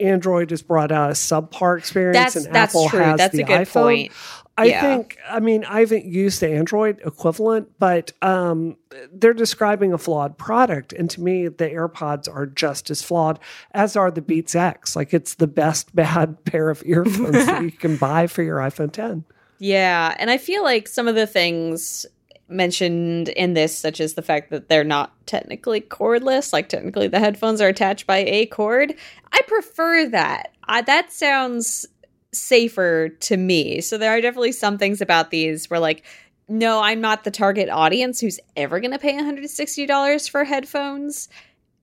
[0.00, 3.00] Android has brought out a subpar experience that's, and that's Apple true.
[3.00, 3.72] has That's the a good iPhone.
[3.72, 4.12] point.
[4.58, 4.80] I Yeah.
[4.82, 8.76] think, I mean, I haven't used the Android equivalent, but um,
[9.12, 10.92] they're describing a flawed product.
[10.92, 13.38] And to me, the AirPods are just as flawed
[13.72, 14.94] as are the Beats X.
[14.96, 18.92] Like it's the best bad pair of earphones that you can buy for your iPhone
[18.92, 19.24] 10.
[19.58, 22.04] Yeah, and I feel like some of the things
[22.50, 27.18] mentioned in this, such as the fact that they're not technically cordless, like technically the
[27.18, 28.94] headphones are attached by a cord,
[29.32, 30.52] I prefer that.
[30.64, 31.86] I, that sounds
[32.32, 33.80] safer to me.
[33.80, 36.04] So there are definitely some things about these where, like,
[36.48, 41.28] no, I'm not the target audience who's ever going to pay $160 for headphones.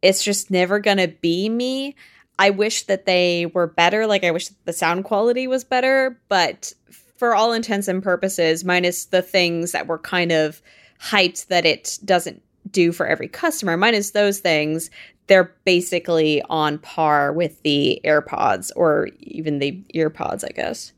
[0.02, 1.96] It's just never going to be me.
[2.38, 4.06] I wish that they were better.
[4.06, 6.74] Like, I wish the sound quality was better, but
[7.18, 10.62] for all intents and purposes, minus the things that were kind of
[11.02, 14.90] hyped that it doesn't do for every customer, minus those things,
[15.28, 20.94] they're basically on par with the AirPods or even the EarPods, I guess.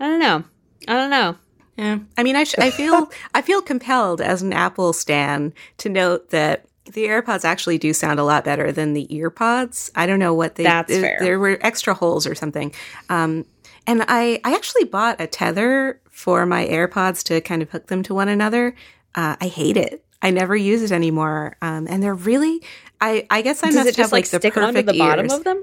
[0.00, 0.44] I don't know.
[0.88, 1.36] I don't know.
[1.76, 5.88] Yeah, I mean, I sh- I feel I feel compelled as an Apple stan to
[5.88, 9.90] note that the AirPods actually do sound a lot better than the EarPods.
[9.94, 10.64] I don't know what they.
[10.64, 11.18] That's fair.
[11.20, 12.74] There were extra holes or something.
[13.08, 13.46] Um,
[13.86, 18.02] and I I actually bought a tether for my AirPods to kind of hook them
[18.04, 18.74] to one another.
[19.14, 20.04] Uh, I hate it.
[20.20, 21.56] I never use it anymore.
[21.62, 22.62] Um, and they're really.
[23.00, 24.86] I I guess I Does must it just have like like the stick onto perfect
[24.92, 25.32] the bottom ears.
[25.32, 25.62] of them?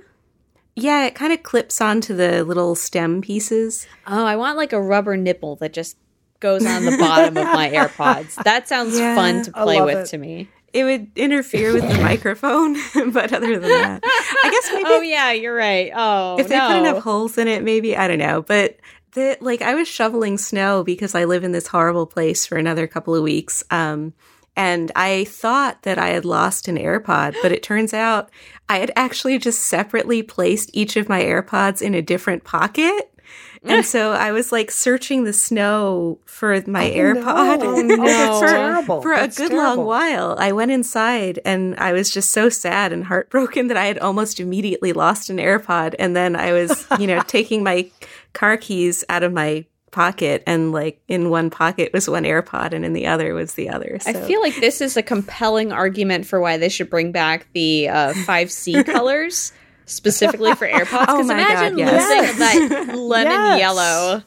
[0.76, 3.88] Yeah, it kind of clips onto the little stem pieces.
[4.08, 5.98] Oh, I want like a rubber nipple that just
[6.40, 8.36] goes on the bottom of my AirPods.
[8.44, 10.06] That sounds Yeah, fun to play with it.
[10.08, 10.48] to me.
[10.74, 12.76] It would interfere with the microphone,
[13.12, 15.92] but other than that, I guess maybe Oh yeah, you're right.
[15.96, 16.68] Oh, if they no.
[16.68, 18.42] put enough holes in it, maybe I don't know.
[18.42, 18.78] But
[19.14, 22.88] the like, I was shoveling snow because I live in this horrible place for another
[22.88, 23.64] couple of weeks.
[23.72, 24.14] Um,
[24.56, 28.30] and I thought that I had lost an AirPod, but it turns out
[28.68, 33.14] I had actually just separately placed each of my AirPods in a different pocket.
[33.64, 37.96] And so I was like searching the snow for my AirPod Oh, no.
[37.96, 39.02] Oh, that's for, terrible.
[39.02, 39.58] for a good terrible.
[39.58, 40.36] long while.
[40.40, 44.40] I went inside and I was just so sad and heartbroken that I had almost
[44.40, 45.96] immediately lost an AirPod.
[46.00, 47.90] And then I was, you know, taking my
[48.34, 52.86] car keys out of my pocket and like in one pocket was one AirPod and
[52.86, 53.98] in the other was the other.
[54.00, 54.12] So.
[54.12, 57.90] I feel like this is a compelling argument for why they should bring back the
[57.90, 59.52] uh, 5C colors
[59.90, 61.06] specifically for AirPods.
[61.10, 62.40] Oh Because my imagine God, yes.
[62.40, 62.40] losing
[62.80, 63.60] that lemon Yes.
[63.60, 64.24] yellow.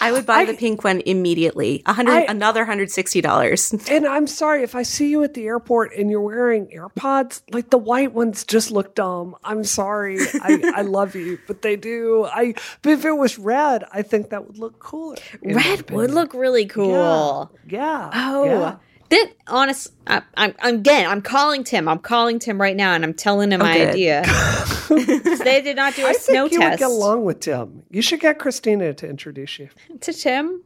[0.00, 1.82] I would buy I- the pink one immediately.
[1.86, 3.72] A hundred, another hundred sixty dollars.
[3.88, 7.70] And I'm sorry if I see you at the airport and you're wearing AirPods, like
[7.70, 9.36] the white ones just look dumb.
[9.44, 10.18] I'm sorry.
[10.42, 12.24] I, I love you, but they do.
[12.24, 15.14] I but if it was red, I think that would look cooler.
[15.42, 17.52] Red would look really cool.
[17.68, 18.10] Yeah.
[18.12, 18.76] Oh, yeah.
[19.10, 19.92] that honest.
[20.08, 21.08] I, I'm I'm again.
[21.08, 21.88] I'm calling Tim.
[21.88, 23.88] I'm calling Tim right now, and I'm telling him oh, my good.
[23.90, 24.24] idea.
[25.44, 27.82] they did not do a I snow think you would test get along with Tim.
[27.90, 29.68] You should get Christina to introduce you.
[30.00, 30.62] to Tim.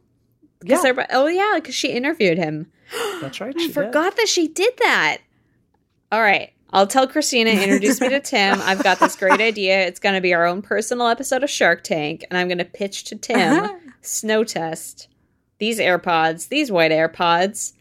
[0.63, 2.71] Yeah, oh yeah, because she interviewed him.
[3.21, 3.55] that's right.
[3.55, 3.73] I she did.
[3.73, 5.19] forgot that she did that.
[6.11, 6.51] All right.
[6.71, 8.59] I'll tell Christina, introduce me to Tim.
[8.61, 9.87] I've got this great idea.
[9.87, 12.65] It's going to be our own personal episode of Shark Tank, and I'm going to
[12.65, 13.69] pitch to Tim
[14.01, 15.07] snow test.
[15.57, 17.73] These AirPods, these white AirPods,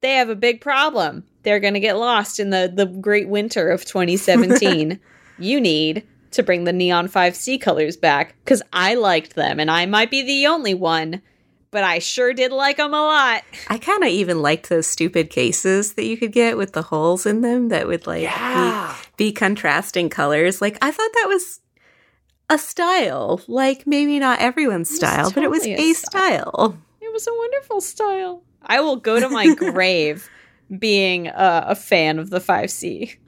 [0.00, 1.24] they have a big problem.
[1.44, 4.98] They're going to get lost in the, the great winter of 2017.
[5.42, 9.86] You need to bring the Neon 5C colors back because I liked them, and I
[9.86, 11.20] might be the only one,
[11.70, 13.42] but I sure did like them a lot.
[13.68, 17.26] I kind of even liked those stupid cases that you could get with the holes
[17.26, 18.96] in them that would like Yeah.
[19.16, 20.60] be, be contrasting colors.
[20.62, 21.60] Like I thought that was
[22.48, 23.40] a style.
[23.46, 26.78] Like maybe not everyone's was style, but it was totally a a style.
[27.00, 28.42] It was a wonderful style.
[28.64, 30.28] I will go to my grave
[30.78, 33.16] being uh, a fan of the 5C.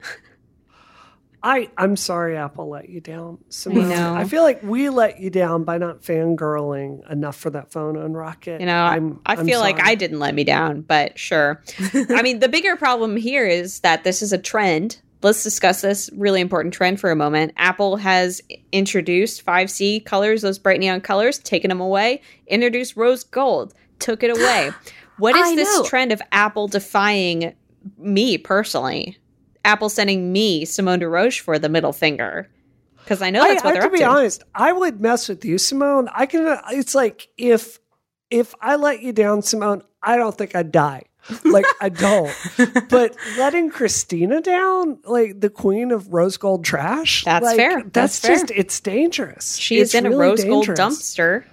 [1.45, 3.37] I I'm sorry Apple let you down.
[3.49, 3.89] Simone.
[3.89, 4.15] know.
[4.15, 8.13] I feel like we let you down by not fangirling enough for that phone on
[8.13, 8.59] Rocket.
[8.61, 9.79] You know, I'm, I I'm feel like.
[9.79, 11.61] I didn't let me down, but sure.
[11.93, 14.99] I mean, the bigger problem here is that this is a trend.
[15.21, 17.53] Let's discuss this really important trend for a moment.
[17.57, 23.75] Apple has introduced 5C colors, those bright neon colors, taken them away, introduced rose gold,
[23.99, 24.71] took it away.
[25.17, 25.85] What is I this know.
[25.85, 27.55] trend of Apple defying
[27.97, 29.17] me personally?
[29.65, 32.49] Apple sending me Simone de Rochefort the middle finger.
[32.99, 34.05] Because I know that's I, what I, they're to up be to.
[34.05, 36.09] honest, I would mess with you, Simone.
[36.13, 36.59] I can.
[36.71, 37.79] It's like if
[38.29, 41.03] if I let you down, Simone, I don't think I'd die.
[41.43, 42.33] Like I don't.
[42.89, 47.83] but letting Christina down, like the queen of rose gold trash, That's like, fair.
[47.83, 48.35] That's, That's fair.
[48.35, 49.55] just it's dangerous.
[49.57, 51.45] She is in a really rose gold dumpster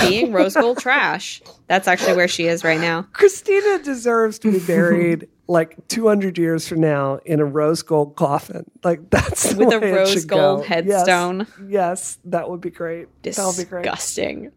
[0.00, 1.42] being rose gold trash.
[1.66, 3.02] That's actually where she is right now.
[3.12, 8.64] Christina deserves to be buried like 200 years from now in a rose gold coffin.
[8.84, 10.66] Like that's the With a rose gold go.
[10.66, 11.38] headstone.
[11.40, 13.08] Yes, yes, that would be great.
[13.24, 13.82] That would be great.
[13.82, 14.52] Disgusting.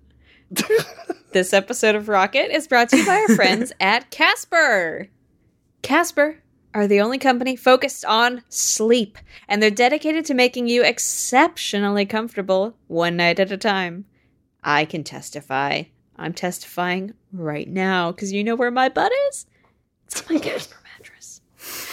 [1.32, 5.08] this episode of Rocket is brought to you by our friends at Casper.
[5.82, 6.38] Casper
[6.76, 12.76] are the only company focused on sleep, and they're dedicated to making you exceptionally comfortable
[12.88, 14.06] one night at a time.
[14.64, 15.84] I can testify.
[16.18, 19.48] I'm testifying right now because you know where my butt is?
[20.08, 20.76] It's my Casper.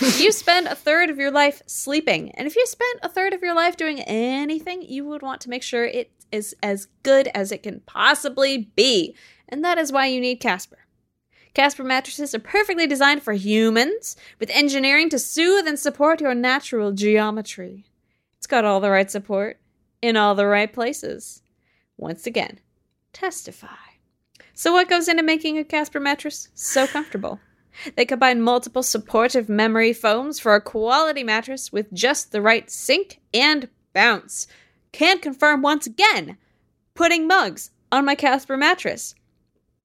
[0.01, 3.43] you spend a third of your life sleeping, and if you spent a third of
[3.43, 7.53] your life doing anything, you would want to make sure it is as good as
[7.53, 9.15] it can possibly be.
[9.49, 10.79] And that is why you need Casper.
[11.55, 16.93] Casper mattresses are perfectly designed for humans, with engineering to soothe and support your natural
[16.93, 17.85] geometry.
[18.39, 19.59] It's got all the right support
[20.01, 21.43] in all the right places.
[21.97, 22.61] Once again,
[23.13, 23.69] testify.
[24.55, 27.41] So, what goes into making a Casper mattress so comfortable?
[27.97, 33.21] They combine multiple supportive memory foams for a quality mattress with just the right sink
[33.33, 34.47] and bounce.
[34.93, 36.37] Can confirm once again,
[36.95, 39.15] putting mugs on my Casper mattress.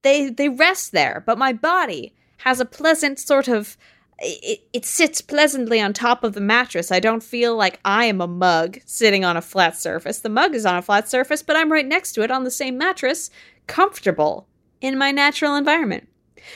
[0.02, 3.78] They they rest there, but my body has a pleasant sort of
[4.20, 6.92] it, it sits pleasantly on top of the mattress.
[6.92, 10.20] I don't feel like I am a mug sitting on a flat surface.
[10.20, 12.52] The mug is on a flat surface, but I'm right next to it on the
[12.52, 13.30] same mattress,
[13.68, 14.48] comfortable
[14.82, 16.08] in my natural environment.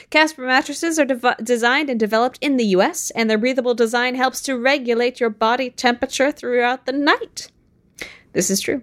[0.09, 4.41] Casper mattresses are dev- designed and developed in the US, and their breathable design helps
[4.41, 7.51] to regulate your body temperature throughout the night.
[8.33, 8.81] This is true.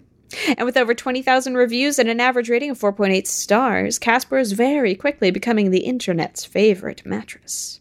[0.59, 4.95] And with over 20,000 reviews and an average rating of 4.8 stars, Casper is very
[4.95, 7.81] quickly becoming the internet's favorite mattress.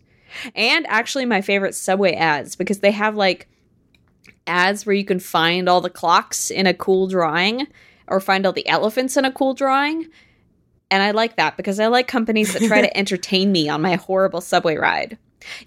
[0.54, 3.48] And actually, my favorite Subway ads because they have like
[4.48, 7.68] ads where you can find all the clocks in a cool drawing
[8.08, 10.08] or find all the elephants in a cool drawing.
[10.92, 13.96] And I like that because I like companies that try to entertain me on my
[13.96, 15.18] horrible subway ride.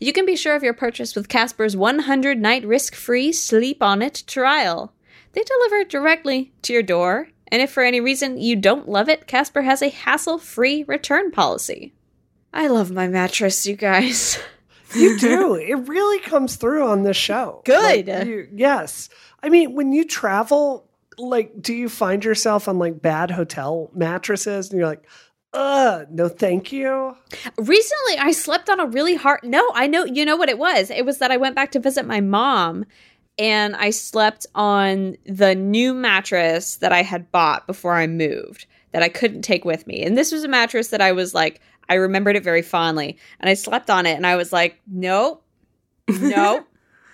[0.01, 4.03] You can be sure of your purchase with Casper's 100 night risk free sleep on
[4.03, 4.93] it trial.
[5.33, 9.09] They deliver it directly to your door, and if for any reason you don't love
[9.09, 11.93] it, Casper has a hassle free return policy.
[12.53, 14.39] I love my mattress, you guys.
[14.95, 15.55] You do.
[15.61, 17.61] it really comes through on this show.
[17.67, 18.07] Good.
[18.09, 19.11] Like, you- yes.
[19.43, 20.88] I mean, when you travel,
[21.19, 25.07] like, do you find yourself on like bad hotel mattresses and you're like,
[25.53, 27.17] uh, no, thank you?
[27.57, 29.41] Recently, I slept on a really hard.
[29.43, 30.05] No, I know.
[30.05, 30.91] You know what it was?
[30.91, 32.85] It was that I went back to visit my mom,
[33.39, 39.03] and I slept on the new mattress that I had bought before I moved that
[39.03, 40.03] I couldn't take with me.
[40.03, 43.49] And this was a mattress that I was like, I remembered it very fondly, and
[43.49, 45.41] I slept on it, and I was like, no,
[46.09, 46.67] no,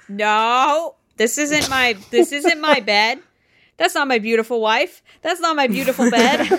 [0.09, 3.21] no, this isn't my this isn't my bed.
[3.77, 5.03] That's not my beautiful wife.
[5.23, 6.41] That's not my beautiful bed.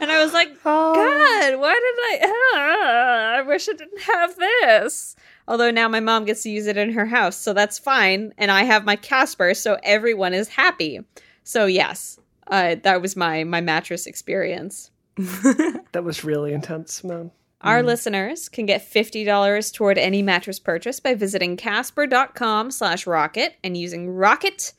[0.00, 2.18] and I was like, Oh, God, why did I?
[2.24, 5.16] ah, I wish I didn't have this.
[5.46, 8.34] Although now my mom gets to use it in her house, so that's fine.
[8.36, 11.00] And I have my Casper, so everyone is happy.
[11.42, 12.18] So yes,
[12.48, 14.90] uh, that was my my mattress experience.
[15.16, 17.30] that was really intense, Simone.
[17.60, 23.76] Our listeners can get $50 toward any mattress purchase by visiting casper.com slash rocket and
[23.76, 24.74] using rocket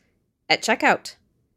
[0.50, 1.16] at checkout.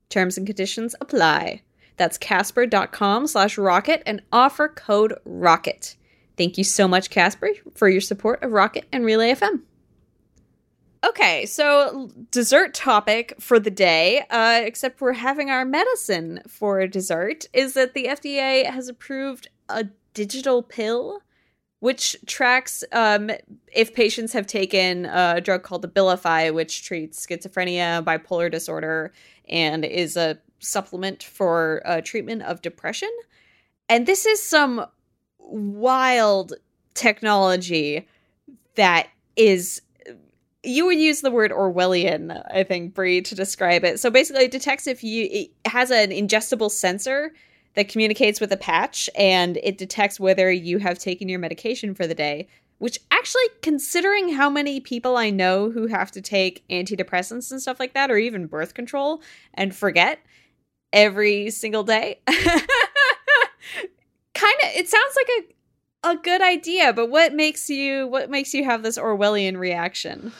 [0.09, 1.63] Terms and conditions apply.
[1.97, 5.97] That's casper.com slash rocket and offer code rocket.
[6.37, 9.63] Thank you so much, Casper, for your support of Rocket and Relay FM.
[11.05, 17.47] Okay, so dessert topic for the day, uh, except we're having our medicine for dessert,
[17.53, 21.23] is that the FDA has approved a digital pill
[21.83, 23.29] which tracks um,
[23.73, 29.13] if patients have taken a drug called Abilify, which treats schizophrenia, bipolar disorder,
[29.49, 33.11] and is a supplement for uh, treatment of depression.
[33.89, 34.87] And this is some
[35.41, 36.53] wild
[36.95, 38.07] technology
[38.77, 39.83] that is
[40.63, 43.99] you would use the word Orwellian, I think, Bree, to describe it.
[43.99, 47.33] So basically, it detects if you it has an ingestible sensor
[47.75, 52.06] that communicates with a patch, and it detects whether you have taken your medication for
[52.06, 52.48] the day.
[52.79, 57.79] Which actually, considering how many people I know who have to take antidepressants and stuff
[57.79, 59.23] like that, or even birth control,
[59.54, 60.18] and forget
[60.92, 62.40] every single day, kind
[64.64, 65.42] of, it sounds like a
[66.04, 70.33] a good idea, but what makes you what makes you have this Orwellian reaction?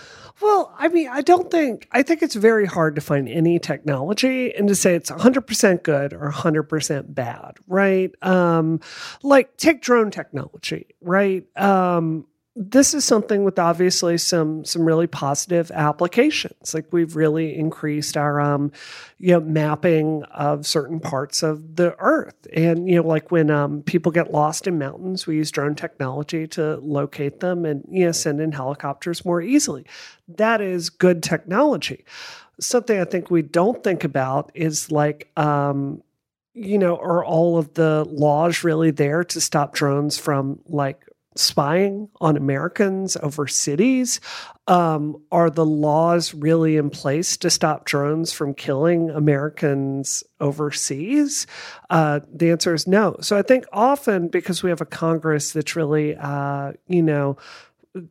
[0.43, 4.53] Well, I mean, I don't think, I think it's very hard to find any technology
[4.53, 8.11] and to say it's 100% good or 100% bad, right?
[8.23, 8.81] Um,
[9.23, 11.45] like, take drone technology, right?
[11.57, 16.75] Um, this is something with obviously some some really positive applications.
[16.75, 18.73] Like we've really increased our um
[19.19, 22.47] you know mapping of certain parts of the earth.
[22.53, 26.47] And you know like when um people get lost in mountains we use drone technology
[26.49, 29.87] to locate them and you know send in helicopters more easily.
[30.29, 32.05] That is good technology.
[32.61, 36.03] Something i think we don't think about is like um
[36.53, 42.09] you know are all of the laws really there to stop drones from like spying
[42.21, 44.21] on Americans over cities?
[44.69, 51.47] Um, are the laws really in place to stop drones from killing Americans overseas?
[51.91, 53.17] Uh, the answer is no.
[53.21, 57.37] So I think often because we have a Congress that's really, uh, you know,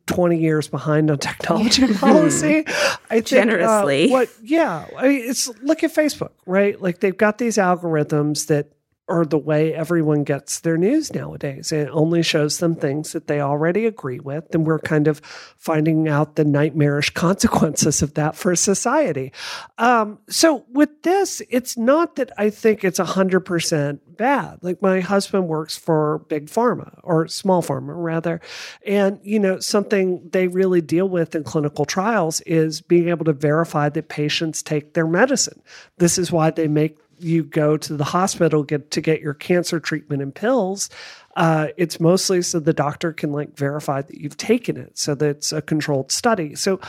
[0.06, 2.64] 20 years behind on technology policy.
[2.66, 4.08] I think, Generously.
[4.08, 6.80] Uh, what, yeah, I mean, it's look at Facebook, right?
[6.80, 8.72] Like they've got these algorithms that
[9.12, 11.70] are the way everyone gets their news nowadays.
[11.70, 14.54] It only shows them things that they already agree with.
[14.54, 15.18] And we're kind of
[15.58, 19.30] finding out the nightmarish consequences of that for society.
[19.76, 24.58] Um, so with this, it's not that I think it's 100% bad.
[24.62, 28.40] Like my husband works for big pharma or small pharma rather.
[28.86, 33.34] And, you know, something they really deal with in clinical trials is being able to
[33.34, 35.60] verify that patients take their medicine.
[35.98, 39.80] This is why they make you go to the hospital get to get your cancer
[39.80, 40.90] treatment and pills
[41.34, 45.30] uh, it's mostly so the doctor can like verify that you've taken it so that
[45.30, 46.54] it's a controlled study.
[46.54, 46.80] So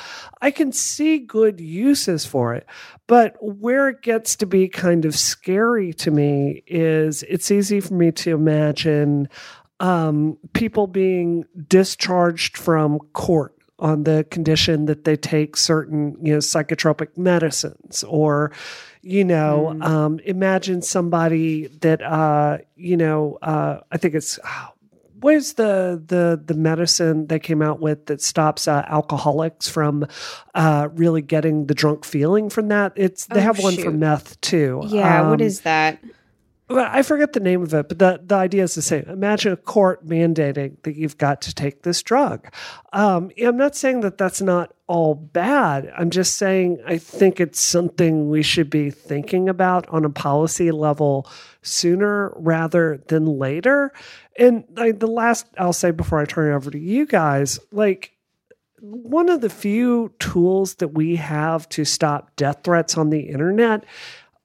[0.42, 2.66] i can see good uses for it
[3.08, 7.94] but where it gets to be kind of scary to me is it's easy for
[7.94, 9.30] me to imagine
[9.80, 13.53] um, people being discharged from court
[13.84, 18.52] on the condition that they take certain you know psychotropic medicines or
[19.02, 19.84] you know mm.
[19.84, 24.70] um, imagine somebody that uh, you know uh, i think it's oh,
[25.24, 30.06] where's the the the medicine they came out with that stops uh, alcoholics from
[30.54, 32.92] uh, really getting the drunk feeling from that?
[32.96, 34.84] It's they oh, have one for meth too.
[34.88, 36.00] Yeah um, what is that
[36.76, 39.04] I forget the name of it, but the, the idea is the same.
[39.08, 42.48] Imagine a court mandating that you've got to take this drug.
[42.92, 45.92] Um, I'm not saying that that's not all bad.
[45.98, 50.72] I'm just saying I think it's something we should be thinking about on a policy
[50.72, 51.30] level
[51.62, 53.92] sooner rather than later.
[54.38, 58.12] And like, the last I'll say before I turn it over to you guys, like,
[58.86, 63.86] one of the few tools that we have to stop death threats on the internet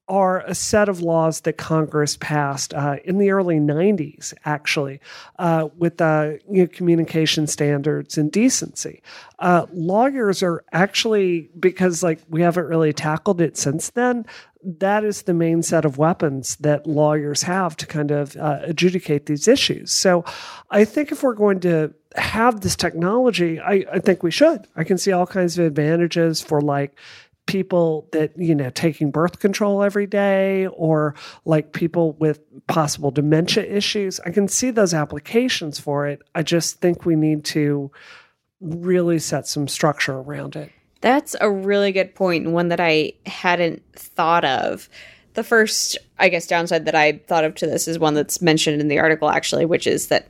[0.08, 5.00] are a set of laws that Congress passed uh, in the early 90s, actually,
[5.38, 9.02] uh, with uh, you know, communication standards and decency.
[9.38, 14.24] Uh, lawyers are actually, because like we haven't really tackled it since then,
[14.62, 19.26] that is the main set of weapons that lawyers have to kind of uh, adjudicate
[19.26, 19.92] these issues.
[19.92, 20.24] So
[20.70, 24.66] I think if we're going to have this technology, I, I think we should.
[24.74, 26.98] I can see all kinds of advantages for like
[27.48, 31.14] people that you know taking birth control every day or
[31.46, 34.20] like people with possible dementia issues.
[34.20, 36.22] I can see those applications for it.
[36.34, 37.90] I just think we need to
[38.60, 40.70] really set some structure around it.
[41.00, 44.88] That's a really good point and one that i hadn't thought of.
[45.34, 48.80] The first i guess downside that i thought of to this is one that's mentioned
[48.80, 50.26] in the article actually which is that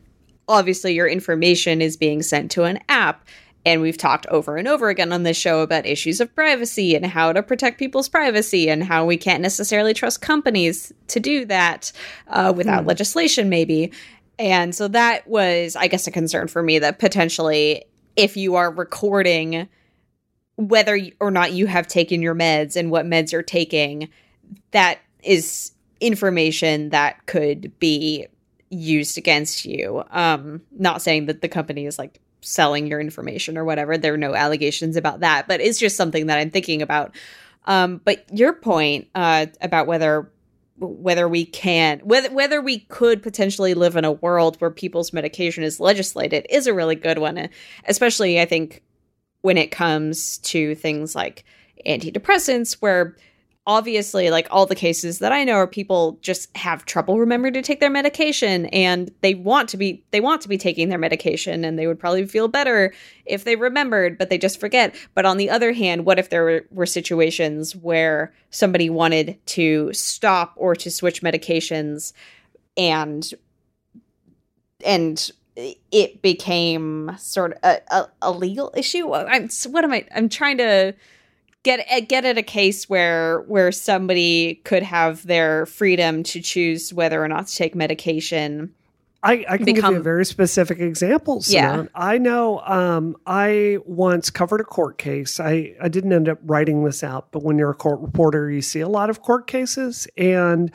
[0.47, 3.27] obviously your information is being sent to an app
[3.65, 7.05] and we've talked over and over again on this show about issues of privacy and
[7.05, 11.93] how to protect people's privacy and how we can't necessarily trust companies to do that
[12.29, 12.89] uh, without hmm.
[12.89, 13.93] legislation, maybe.
[14.39, 17.85] And so that was, I guess, a concern for me that potentially,
[18.17, 19.69] if you are recording
[20.57, 24.09] whether or not you have taken your meds and what meds you're taking,
[24.71, 28.27] that is information that could be
[28.71, 30.05] used against you.
[30.11, 33.99] Um, not saying that the company is like selling your information or whatever.
[33.99, 37.15] There are no allegations about that, but it's just something that I'm thinking about.
[37.65, 40.31] Um, but your point uh, about whether
[40.81, 45.65] whether we can whether whether we could potentially live in a world where people's medication
[45.65, 47.49] is legislated is a really good one
[47.89, 48.85] especially i think
[49.41, 51.45] when it comes to things like
[51.87, 53.17] antidepressants, where
[53.69, 57.61] obviously like all the cases that i know are people just have trouble remembering to
[57.61, 61.67] take their medication and they want to be they want to be taking their medication
[61.67, 62.95] and they would probably feel better
[63.27, 64.95] if they remembered but they just forget.
[65.15, 69.93] But on the other hand what if there were, were situations where somebody wanted to
[69.93, 72.15] stop or to switch medications
[72.79, 73.31] and
[74.83, 75.31] and
[75.91, 79.13] it became sort of a, a, a legal issue?
[79.13, 80.95] I'm what am i i'm trying to
[81.69, 86.95] get eh, get at a case where where somebody could have their freedom to choose
[86.95, 88.75] whether or not to take medication.
[89.21, 91.43] I, I can Become- give you a very specific example.
[91.49, 91.87] Yeah.
[91.93, 95.41] I know um, I once covered a court case.
[95.41, 98.63] I, I didn't end up writing this out, but when you're a court reporter, you
[98.63, 100.07] see a lot of court cases.
[100.17, 100.71] And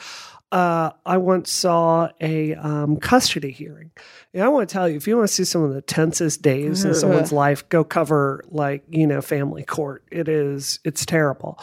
[0.54, 3.90] uh, I once saw a um, custody hearing.
[4.36, 6.44] And I want to tell you, if you want to see some of the tensest
[6.44, 10.04] days in someone's life, go cover like you know family court.
[10.12, 11.58] It is it's terrible.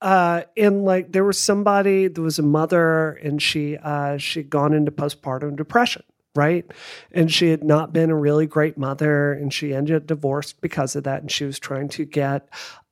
[0.00, 4.72] Uh, and like there was somebody, there was a mother, and she uh, she'd gone
[4.72, 6.04] into postpartum depression
[6.36, 6.70] right?
[7.12, 10.94] And she had not been a really great mother, and she ended up divorced because
[10.94, 11.22] of that.
[11.22, 12.46] And she was trying to get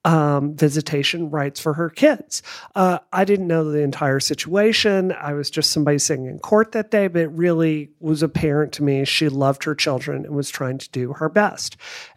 [0.05, 2.43] um, visitation rights for her kids.
[2.75, 5.13] Uh, I didn't know the entire situation.
[5.13, 8.83] I was just somebody sitting in court that day, but it really was apparent to
[8.83, 11.77] me she loved her children and was trying to do her best.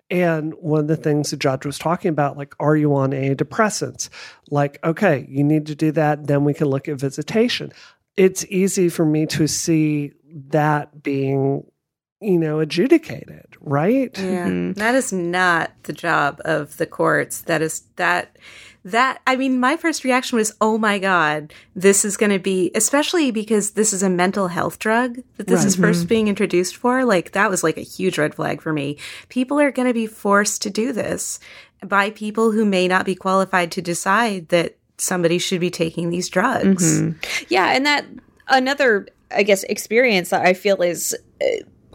[0.09, 4.09] And one of the things the judge was talking about, like, are you on antidepressants?
[4.49, 6.27] Like, okay, you need to do that.
[6.27, 7.73] Then we can look at visitation.
[8.15, 10.13] It's easy for me to see
[10.49, 11.65] that being,
[12.21, 14.11] you know, adjudicated, right?
[14.17, 14.75] Yeah, Mhm.
[14.75, 17.41] that is not the job of the courts.
[17.41, 18.37] That is that
[18.85, 22.71] that I mean, my first reaction was, "Oh my god, this is going to be
[22.73, 27.03] especially because this is a mental health drug that this is 1st being introduced for."
[27.03, 28.97] Like that was like a huge red flag for me.
[29.29, 31.39] People are going to be forced to do this
[31.85, 36.29] by people who may not be qualified to decide that somebody should be taking these
[36.29, 37.01] drugs.
[37.49, 38.05] Yeah, and that
[38.47, 41.45] another I guess experience that I feel is uh,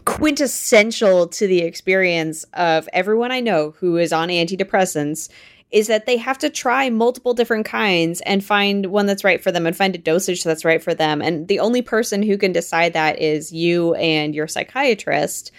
[0.05, 5.29] quintessential to the experience of everyone I know who is on antidepressants
[5.71, 9.51] is that they have to try multiple different kinds and find one that's right for
[9.51, 11.19] them and find a dosage that's right for them.
[11.19, 15.51] And the only person who can decide that is you and your psychiatrist,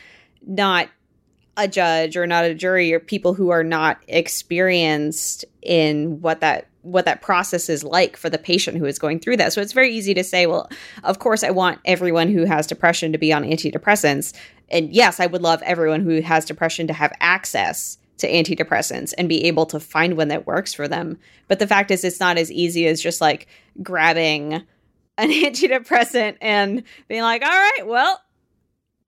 [0.46, 0.88] not
[1.56, 6.68] a judge or not a jury or people who are not experienced in what that
[6.84, 9.52] what that process is like for the patient who is going through that.
[9.52, 10.70] So it's very easy to say, well,
[11.02, 14.34] of course I want everyone who has depression to be on antidepressants.
[14.68, 19.28] And yes, I would love everyone who has depression to have access to antidepressants and
[19.28, 21.18] be able to find one that works for them.
[21.48, 23.48] But the fact is it's not as easy as just like
[23.82, 24.62] grabbing an
[25.18, 28.20] antidepressant and being like, "All right, well,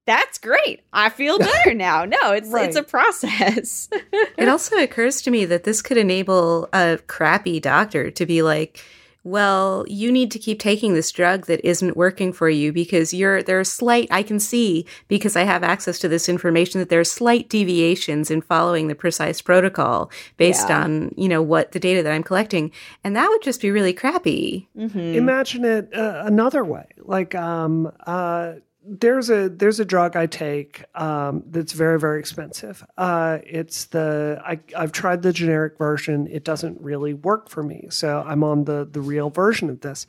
[0.06, 0.80] that's great.
[0.92, 2.66] I feel better now." No, it's Right.
[2.66, 3.88] it's a process.
[4.38, 8.82] It also occurs to me that this could enable a crappy doctor to be like,
[9.24, 13.42] well, you need to keep taking this drug that isn't working for you because you're
[13.42, 17.00] there are slight I can see because I have access to this information that there
[17.00, 20.82] are slight deviations in following the precise protocol based Yeah.
[20.84, 22.70] on, you know, what the data that I'm collecting.
[23.02, 24.68] And that would just be really crappy.
[24.78, 25.14] Mhm.
[25.14, 26.86] Imagine it uh, another way.
[26.98, 28.52] Like um, uh,
[28.86, 32.84] there's a there's a drug I take um, that's very very expensive.
[32.96, 36.28] Uh, it's the I, I've tried the generic version.
[36.28, 40.06] It doesn't really work for me, so I'm on the the real version of this.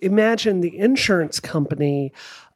[0.00, 2.12] Imagine the insurance company.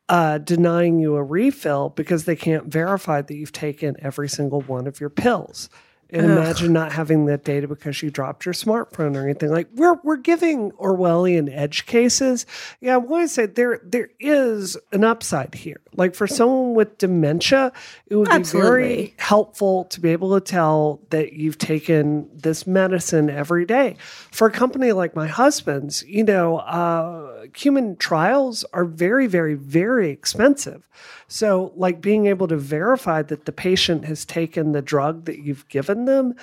[0.09, 4.87] Uh, denying you a refill because they can't verify that you've taken every single one
[4.87, 5.71] of your pills.
[6.13, 9.51] And imagine not having that data because you dropped your smartphone or anything.
[9.51, 12.45] Like we're we're giving Orwellian edge cases.
[12.81, 15.81] Yeah, I want to say there there is an upside here.
[15.95, 17.73] Like for someone with dementia,
[18.09, 23.31] it would be very helpful to be able to tell that you've taken this medicine
[23.31, 23.97] every day.
[24.31, 30.11] For a company like my husband's, you know, uh, human trials are very, very, very
[30.11, 30.87] expensive.
[31.29, 35.69] So, like being able to verify that the patient has taken the drug that you've
[35.69, 36.35] given them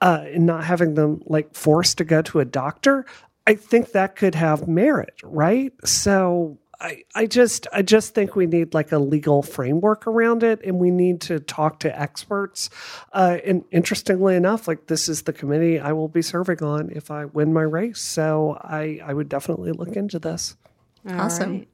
[0.00, 3.04] uh, and not having them like forced to go to a doctor,
[3.46, 5.72] I think that could have merit, right?
[5.84, 10.60] So, I, I just I just think we need like a legal framework around it,
[10.64, 12.70] and we need to talk to experts.
[13.12, 17.10] Uh, and interestingly enough, like this is the committee I will be serving on if
[17.10, 18.00] I win my race.
[18.00, 20.56] So I I would definitely look into this.
[21.08, 21.52] All Awesome.
[21.52, 21.68] right.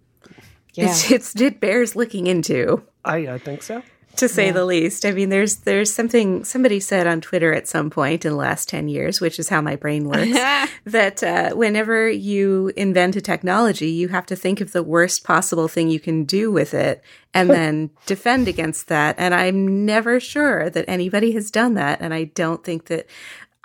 [0.72, 0.86] Yeah.
[0.86, 2.82] It's, it's it bears looking into.
[3.04, 3.82] I, I think so.
[4.16, 5.04] To say the least.
[5.04, 8.68] I mean, there's there's something somebody said on Twitter at some point in the last
[8.68, 10.38] ten years, which is how my brain works,
[10.84, 15.68] that uh, whenever you invent a technology, you have to think of the worst possible
[15.68, 17.02] thing you can do with it,
[17.32, 19.16] and then defend against that.
[19.18, 23.06] And I'm never sure that anybody has done that, and I don't think that.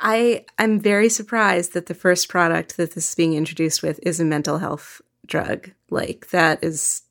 [0.01, 4.21] I I'm very surprised that the first product that this is being introduced with is
[4.21, 5.71] a mental health drug.
[5.89, 7.01] Like that is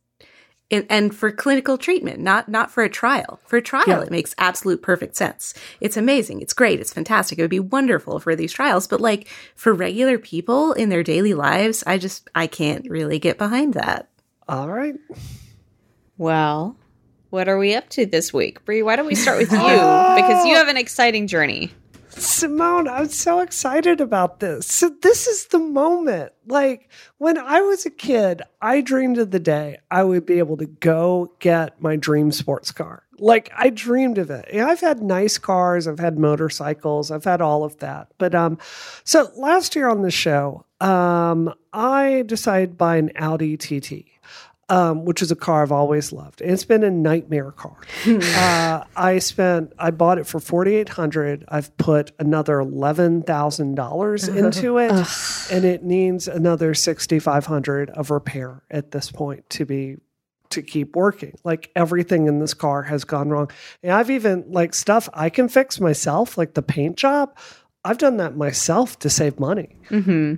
[0.70, 3.40] and, and for clinical treatment, not not for a trial.
[3.46, 4.02] For a trial, Yeah.
[4.02, 5.54] it makes absolute perfect sense.
[5.80, 6.40] It's amazing.
[6.42, 6.78] It's great.
[6.80, 7.38] It's fantastic.
[7.38, 11.34] It would be wonderful for these trials, but like for regular people in their daily
[11.34, 14.08] lives, I just I can't really get behind that.
[14.48, 14.96] All right.
[16.16, 16.76] Well,
[17.30, 18.64] what are we up to this week?
[18.64, 19.58] Bree, why don't we start with you?
[19.58, 21.72] Because you have an exciting journey.
[22.20, 24.66] Simone, I'm so excited about this.
[24.66, 26.32] So this is the moment.
[26.46, 30.56] Like when I was a kid, I dreamed of the day I would be able
[30.56, 33.04] to go get my dream sports car.
[33.18, 34.48] Like I dreamed of it.
[34.54, 38.08] I've had nice cars, I've had motorcycles, I've had all of that.
[38.18, 38.58] But um
[39.04, 44.06] so last year on the show, um I decided to buy an Audi TT
[44.68, 46.40] um, which is a car I've always loved.
[46.40, 47.76] And it's been a nightmare car.
[48.06, 51.44] uh, I spent, I bought it for forty eight hundred.
[51.48, 54.92] I've put another eleven thousand dollars into it,
[55.50, 59.96] and it needs another sixty five hundred of repair at this point to be
[60.50, 61.38] to keep working.
[61.44, 63.50] Like everything in this car has gone wrong.
[63.82, 67.36] And I've even like stuff I can fix myself, like the paint job.
[67.88, 69.76] I've done that myself to save money.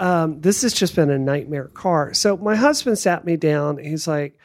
[0.01, 2.15] Um, this has just been a nightmare car.
[2.15, 3.79] So my husband sat me down.
[3.79, 4.39] He's like,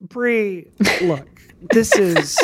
[0.00, 0.68] Bree,
[1.02, 1.26] look,
[1.70, 2.36] this is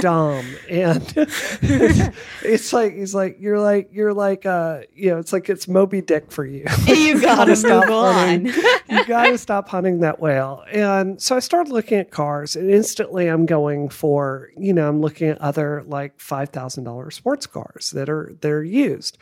[0.00, 0.44] dumb.
[0.68, 5.68] And it's like, he's like, you're like, you're like, uh, you know, it's like it's
[5.68, 6.66] Moby Dick for you.
[7.02, 8.52] You gotta stop hunting.
[8.88, 10.62] you got to stop hunting that whale.
[10.70, 15.00] And so I started looking at cars, and instantly I'm going for, you know, I'm
[15.00, 19.18] looking at other like five thousand dollars sports cars that are they're used.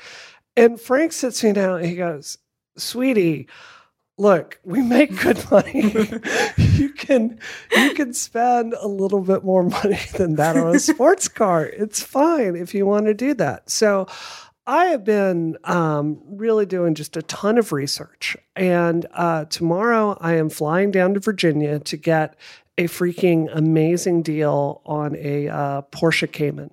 [0.56, 2.38] And Frank sits me down and he goes,
[2.76, 3.48] "Sweetie."
[4.18, 5.94] Look, we make good money.
[6.80, 7.38] you can
[7.76, 11.66] you can spend a little bit more money than that on a sports car.
[11.66, 13.70] It's fine if you want to do that.
[13.70, 14.06] So
[14.66, 18.36] I have been um, really doing just a ton of research.
[18.56, 22.36] And uh, tomorrow I am flying down to Virginia to get
[22.78, 26.70] a freaking amazing deal on a uh, Porsche Cayman.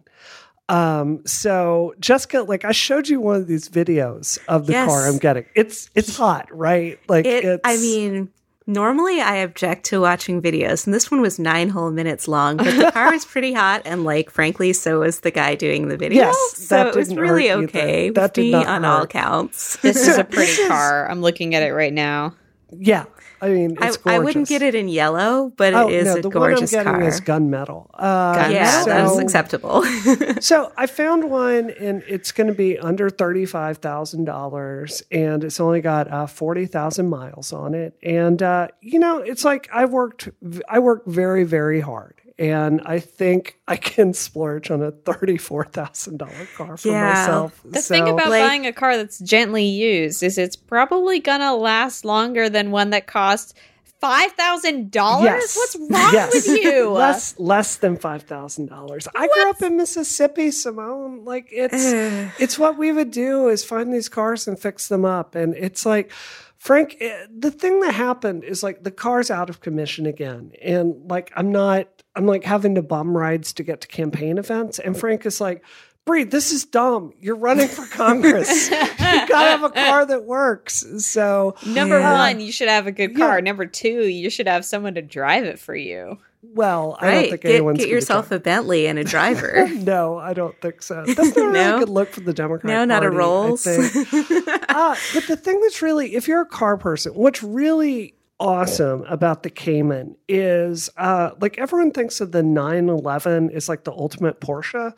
[0.70, 4.88] Um, so Jessica, like I showed you one of these videos of the Yes.
[4.89, 5.45] car I'm getting.
[5.55, 6.99] It's it's hot, right?
[7.08, 8.30] Like It, it's I mean,
[8.68, 12.76] normally I object to watching videos, and this one was nine whole minutes long, but
[12.78, 16.26] the car was pretty hot, and like, frankly, so was the guy doing the video.
[16.26, 19.78] Yes, so it was really okay That with did me not on all counts.
[19.78, 21.09] This is a pretty car.
[21.09, 22.36] I'm looking at it right now.
[22.78, 23.05] yeah.
[23.42, 26.22] I mean, I, I wouldn't get it in yellow, but Oh it is no, a
[26.22, 27.04] the one I'm gorgeous getting car.
[27.04, 27.88] is gunmetal.
[27.94, 29.84] Uh, yeah, so, that's acceptable.
[30.42, 35.44] so I found one, and it's going to be under thirty five thousand dollars, and
[35.44, 37.98] it's only got uh, forty thousand miles on it.
[38.02, 40.30] And uh, you know, it's like I worked,
[40.68, 45.66] I worked very, very hard, and I think I can splurge on a thirty four
[45.66, 47.10] thousand dollar car for Yeah.
[47.14, 47.60] myself.
[47.66, 51.56] The So- thing about Like- buying a car that's gently used is it's probably gonna
[51.56, 53.54] last longer than one that costs
[54.00, 55.24] five thousand dollars.
[55.26, 55.58] Yes.
[55.58, 56.34] What's wrong Yes.
[56.34, 56.90] with you?
[56.92, 59.08] less less than five thousand dollars.
[59.16, 61.26] I grew up in Mississippi, Simone.
[61.26, 61.74] Like it's
[62.40, 65.86] it's what we would do is find these cars and fix them up, and it's
[65.86, 66.12] like.
[66.60, 70.52] Frank, eh, the thing that happened is like the car's out of commission again.
[70.60, 74.80] And like, I'm not, I'm like having to bum rides to get to campaign events.
[74.80, 75.63] And Frank is like,
[76.05, 77.13] Bree, this is dumb.
[77.20, 78.70] You're running for Congress.
[78.72, 80.86] you gotta have a car that works.
[81.05, 82.13] So, Number Yeah.
[82.13, 83.38] one, you should have a good car.
[83.38, 83.43] Yeah.
[83.43, 86.18] Number two, you should have someone to drive it for you.
[86.41, 89.68] well, I don't think Get, anyone's get yourself a Bentley and a driver.
[89.74, 91.03] No, I don't think so.
[91.05, 91.51] That's not a No?
[91.51, 92.72] really good look for the Democrat.
[92.74, 93.68] no, not a Party, I Rolls.
[93.68, 99.44] uh, but the thing that's really, if you're a car person, what's really awesome about
[99.44, 104.98] the Cayman is uh, like everyone thinks of the 911 is like the ultimate Porsche.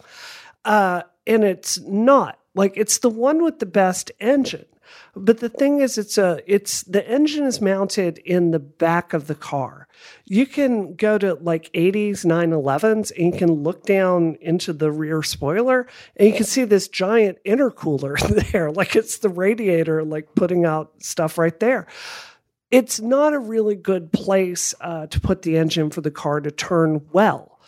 [0.65, 2.39] Uh, and it's not.
[2.55, 4.65] Like it's the one with the best engine.
[5.15, 9.27] But the thing is, it's a it's the engine is mounted in the back of
[9.27, 9.87] the car.
[10.25, 15.21] You can go to like 80s 911s and you can look down into the rear
[15.21, 18.17] spoiler and you can see this giant intercooler
[18.51, 21.87] there, like it's the radiator, like putting out stuff right there.
[22.71, 26.51] It's not a really good place uh, to put the engine for the car to
[26.51, 27.59] turn well.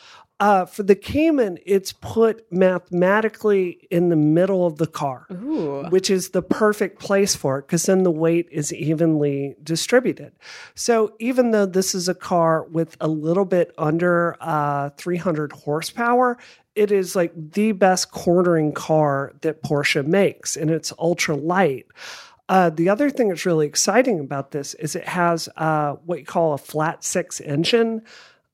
[0.42, 5.84] Uh, for the Cayman, it's put mathematically in the middle of the car, Ooh.
[5.90, 10.32] which is the perfect place for it because then the weight is evenly distributed.
[10.74, 16.40] So even though this is a car with a little bit under uh, 300 horsepower,
[16.74, 21.86] it is like the best cornering car that Porsche makes, and it's ultra light.
[22.50, 26.26] Uh, the other thing that's really exciting about this is it has uh, what you
[26.26, 28.02] call a flat six engine.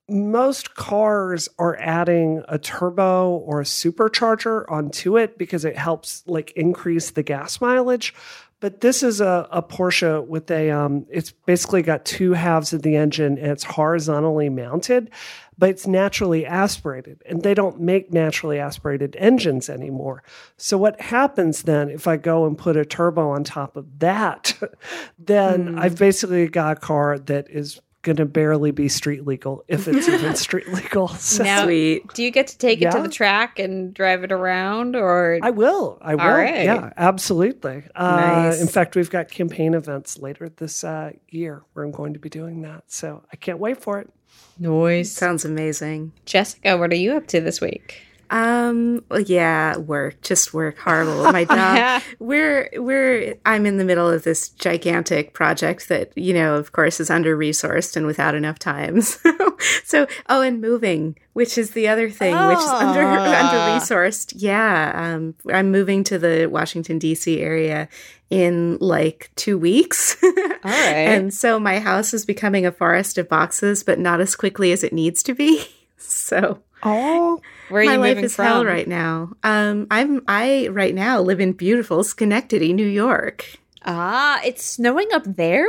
[0.09, 6.51] Most cars are adding a turbo or a supercharger onto it because it helps like
[6.51, 8.13] increase the gas mileage.
[8.59, 12.81] But this is a, a Porsche with a, um, it's basically got two halves of
[12.81, 15.11] the engine and it's horizontally mounted,
[15.57, 17.21] but it's naturally aspirated.
[17.25, 20.23] And they don't make naturally aspirated engines anymore.
[20.57, 24.53] So what happens then if I go and put a turbo on top of that,
[25.19, 25.79] then Hmm.
[25.79, 30.07] I've basically got a car that is going to barely be street legal if it's
[30.13, 31.07] even street legal.
[31.17, 32.13] So Now- Sweet.
[32.13, 35.49] Do you get to take it to the track and drive it around, or I
[35.49, 35.97] will.
[36.01, 36.23] I will.
[36.23, 36.63] right.
[36.63, 37.83] Yeah, absolutely.
[37.95, 38.61] Uh, Nice.
[38.61, 42.29] In fact, we've got campaign events later this uh, year where I'm going to be
[42.29, 42.83] doing that.
[42.87, 44.09] So I can't wait for it.
[44.59, 45.11] Noise?
[45.11, 46.11] Sounds amazing.
[46.25, 48.06] Jessica, what are you up to this week?
[48.30, 51.23] Um, yeah, work, just work, horrible.
[51.32, 52.01] My job.
[52.19, 56.99] we're we're I'm in the middle of this gigantic project that you know, of course,
[56.99, 59.01] is under resourced and without enough time.
[59.57, 63.47] So, so oh, and moving, which is the other thing, which is under Ah.
[63.49, 64.34] under resourced.
[64.36, 67.39] Yeah, um, I'm moving to the Washington D.C.
[67.41, 67.89] area
[68.30, 70.15] in like two weeks.
[70.23, 70.32] All
[70.65, 71.07] right.
[71.07, 74.84] And so my house is becoming a forest of boxes, but not as quickly as
[74.84, 75.65] it needs to be.
[75.97, 78.45] So Oh, Where are my you life moving is from?
[78.45, 79.33] hell right now.
[79.43, 83.45] Um, I'm I right now live in beautiful Schenectady, New York.
[83.85, 85.67] Ah, it's snowing up there.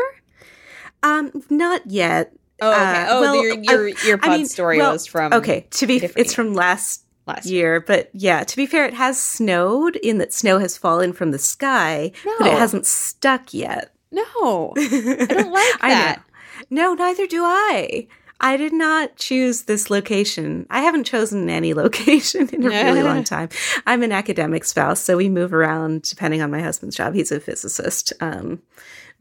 [1.02, 2.32] Um, not yet.
[2.60, 3.02] Oh, okay.
[3.02, 5.86] Uh, oh, well, your your your I pod mean, story well, was from okay, to
[5.86, 9.94] be different it's from last last year, but yeah, to be fair, it has snowed
[9.96, 13.94] in that snow has fallen from the sky, but it hasn't stuck yet.
[14.10, 16.16] No, I don't like I that.
[16.16, 16.22] know.
[16.70, 18.08] No, neither do I.
[18.40, 20.66] I did not choose this location.
[20.70, 23.48] I haven't chosen any location in a really long time.
[23.86, 27.14] I'm an academic spouse, so we move around depending on my husband's job.
[27.14, 28.12] He's a physicist.
[28.20, 28.62] Um,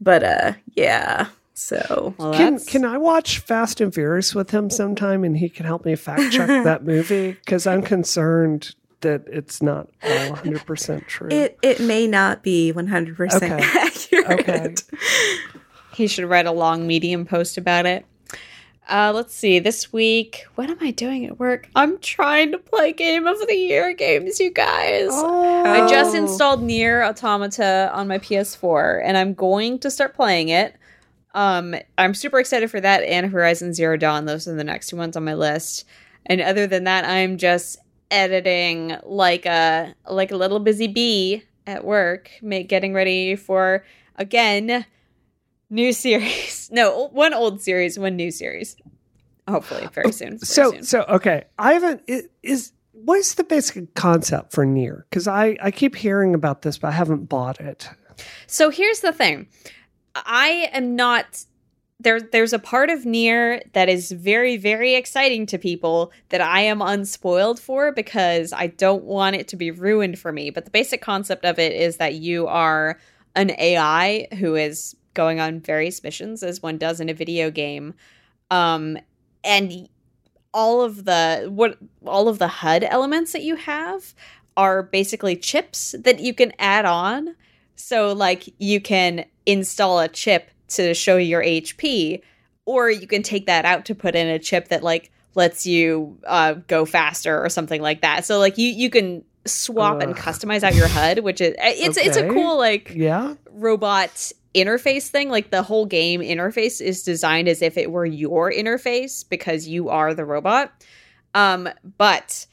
[0.00, 1.28] but uh, yeah.
[1.54, 5.66] So Well, can can I watch Fast and Furious with him sometime, and he can
[5.66, 11.28] help me fact check that movie because I'm concerned that it's not 100 percent true.
[11.30, 14.30] it it may not be 100 percent accurate.
[14.40, 14.74] Okay.
[15.94, 18.06] he should write a long medium post about it.
[18.88, 19.58] Uh, let's see.
[19.58, 21.68] This week, what am I doing at work?
[21.74, 25.08] I'm trying to play Game of the Year games, you guys.
[25.10, 26.18] oh, I just Oh.
[26.18, 30.74] installed Nier Automata on my PS4, and I'm going to start playing it.
[31.34, 34.24] Um, I'm super excited for that and Horizon Zero Dawn.
[34.24, 35.84] Those are the next two ones on my list.
[36.24, 37.78] And other than that, I'm just
[38.10, 43.84] editing like a like a little busy bee at work, make, getting ready for
[44.16, 44.86] again
[45.70, 46.56] new series.
[46.70, 48.76] No, one old series, one new series.
[49.48, 50.28] Hopefully, very oh, soon.
[50.32, 50.82] very so soon.
[50.82, 51.44] so okay.
[51.58, 52.02] I haven't.
[52.42, 55.06] Is what is the basic concept for Nier?
[55.08, 57.88] Because I I keep hearing about this, but I haven't bought it.
[58.46, 59.48] So here's the thing.
[60.14, 61.46] I am not
[62.00, 66.60] there there's a part of Nier that is very very exciting to people that I
[66.60, 70.50] am unspoiled for because I don't want it to be ruined for me.
[70.50, 72.98] But the basic concept of it is that you are
[73.34, 77.92] an AI who is going on various missions as one does in a video game.
[78.50, 78.96] Um
[79.44, 79.88] and
[80.54, 84.14] all of the what all of the HUD elements that you have
[84.56, 87.34] are basically chips that you can add on.
[87.74, 92.20] So like you can install a chip to show your HP,
[92.66, 96.18] or you can take that out to put in a chip that like lets you
[96.26, 98.24] uh, go faster or something like that.
[98.24, 102.16] So like you you can swap and customize out your HUD, which is it's it's
[102.16, 103.34] a cool like Yeah.
[103.52, 108.52] robot interface thing like the whole game interface is designed as if it were your
[108.52, 110.72] interface because you are the robot.
[111.34, 112.46] Um but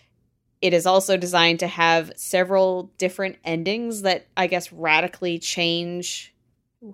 [0.62, 6.34] it is also designed to have several different endings that i guess radically change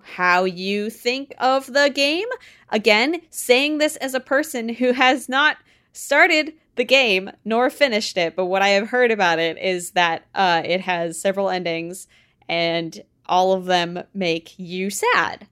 [0.03, 2.27] how you think of the game.
[2.69, 5.57] Again saying this as a person who has not
[5.93, 10.25] started the game nor finished it but what i have heard about it is that
[10.33, 12.07] uh it has several endings
[12.47, 15.47] and all of them make you sad.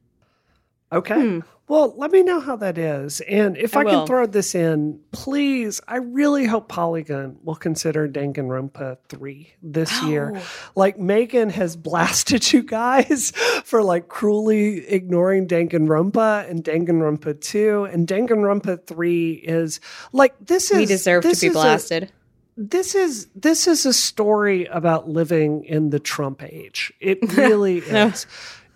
[0.91, 1.15] Okay.
[1.15, 1.39] Hmm.
[1.69, 3.21] Well, let me know how that is.
[3.21, 8.09] And if I, I can throw this in, please, I really hope Polygon will consider
[8.09, 10.33] Danganronpa 3 this year.
[10.35, 10.49] Oh.
[10.75, 13.31] Like Megan has blasted you guys
[13.65, 19.79] for like cruelly ignoring Danganronpa and Danganronpa 2 and Danganronpa 3 is
[20.11, 22.11] like this is we deserve to be is a- blasted.
[22.59, 26.91] This is this is a story about living in the Trump age.
[26.99, 28.27] It really is.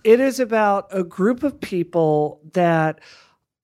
[0.06, 3.00] It is about a group of people that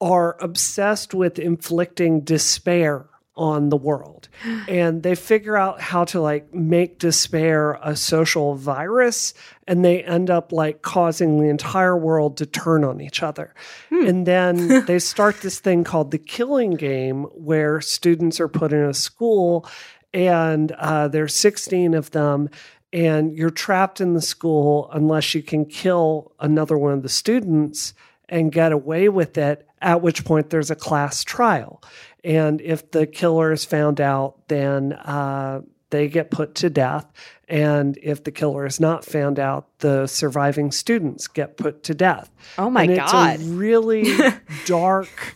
[0.02, 4.28] are obsessed with inflicting despair on the world.
[4.68, 9.34] And they figure out how to like make despair a social virus
[9.68, 13.54] and they end up like causing the entire world to turn on each other.
[13.90, 14.06] Hmm.
[14.06, 18.84] And then they start this thing called the killing game where students are put in
[18.84, 19.66] a school
[20.14, 22.50] and uh, there's 16 of them
[22.92, 27.94] and you're trapped in the school unless you can kill another one of the students
[28.28, 31.82] and get away with it at which point there's a class trial.
[32.24, 37.12] And if the killer is found out then uh, they get put to death.
[37.48, 42.32] And if the killer is not found out the surviving students get put to death.
[42.58, 43.36] Oh my and god.
[43.36, 44.14] it's a really
[44.66, 45.36] dark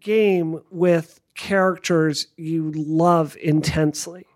[0.00, 4.26] game with characters you love intensely.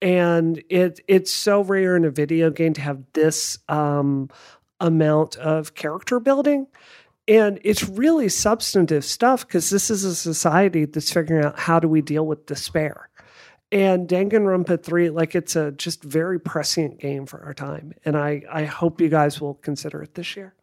[0.00, 4.30] And it it's so rare in a video game to have this um,
[4.80, 6.66] amount of character building.
[7.28, 11.86] And it's really substantive stuff because this is a society that's figuring out how do
[11.86, 13.08] we deal with despair.
[13.70, 17.94] And Danganronpa 3, like it's a just very prescient game for our time.
[18.04, 20.54] And I, I hope you guys will consider it this year.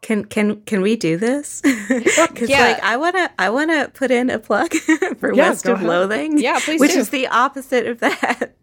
[0.00, 1.60] Can can can we do this?
[1.88, 2.64] Because Yeah.
[2.66, 4.72] like I wanna I wanna put in a plug
[5.18, 5.82] for Yeah, West of.
[5.82, 6.38] Loathing.
[6.38, 7.00] Yeah, please Which do.
[7.00, 8.54] is the opposite of that.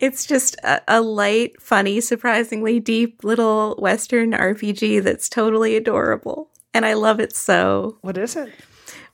[0.00, 6.84] It's just a, a light, funny, surprisingly deep little Western RPG that's totally adorable, and
[6.84, 7.96] I love it so.
[8.00, 8.50] What is it?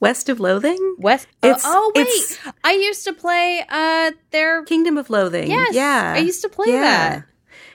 [0.00, 1.26] West of Loathing, West.
[1.42, 4.62] It's- oh wait, I used to play uh their.
[4.64, 5.50] Kingdom of Loathing.
[5.50, 7.24] Yes, yeah, I used to play that.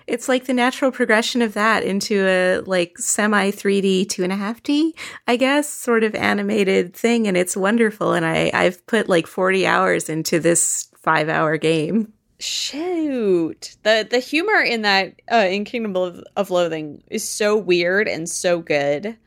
[0.07, 4.37] It's like the natural progression of that into a like semi 3D two and a
[4.37, 4.95] half D,
[5.27, 8.13] I guess, sort of animated thing, and it's wonderful.
[8.13, 12.13] And I I've put like forty hours into this five hour game.
[12.39, 18.07] Shoot, the the humor in that uh, in Kingdom of, of Loathing is so weird
[18.07, 19.17] and so good.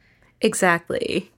[0.40, 1.30] Exactly.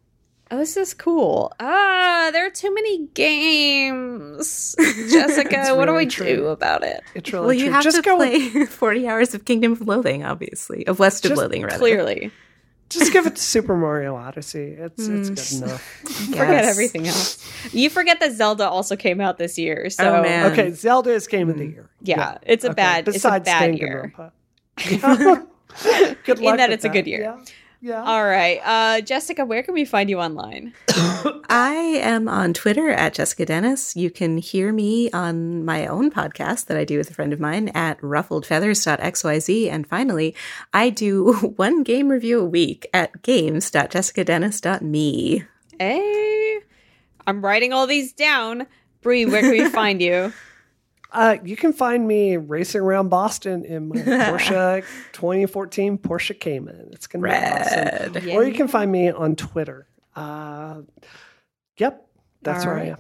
[0.51, 1.53] Oh, this is cool.
[1.61, 4.75] Ah, there are too many games.
[5.11, 6.27] Jessica, It's what do really we true.
[6.27, 7.03] do about it?
[7.15, 7.73] It's really well, you true.
[7.73, 11.25] have just to go with- play forty hours of Kingdom of Loathing, obviously, of West
[11.25, 11.77] of Just Loathing, rather.
[11.79, 12.31] Clearly,
[12.89, 14.73] Just give it to Super Mario Odyssey.
[14.79, 15.83] It's it's good enough.
[15.83, 16.69] forget Yes.
[16.71, 17.75] everything else.
[17.75, 19.91] You forget that Zelda also came out this year.
[19.91, 20.51] So Oh, man.
[20.53, 21.91] Okay, Zelda is game of the year.
[22.01, 23.09] yeah, it's a Okay, bad.
[23.09, 24.15] It's a Besides bad year.
[24.17, 24.33] Danganronpa.
[25.85, 26.15] Yeah.
[26.25, 27.21] good In that with it's a good year.
[27.21, 27.45] Yeah.
[27.81, 28.03] Yeah.
[28.03, 30.75] All right, uh, Jessica, where can we find you online?
[31.49, 33.95] I am on Twitter at Jessica Dennis.
[33.95, 37.39] You can hear me on my own podcast that I do with a friend of
[37.39, 39.71] mine at ruffledfeathers.xyz.
[39.71, 40.35] And finally,
[40.73, 45.45] I do one game review a week at games.jessicadennis.me.
[45.79, 46.59] Hey,
[47.29, 48.67] I'm writing all these down.
[49.03, 50.33] Bree, where can we find you?
[51.11, 56.91] Uh, you can find me racing around Boston in my Porsche 2014 Porsche Cayman.
[56.93, 58.13] It's gonna be awesome.
[58.13, 58.29] Red.
[58.35, 59.87] Or you can find me on Twitter.
[60.15, 60.83] Uh,
[61.79, 62.07] yep,
[62.43, 62.99] that's All where I am.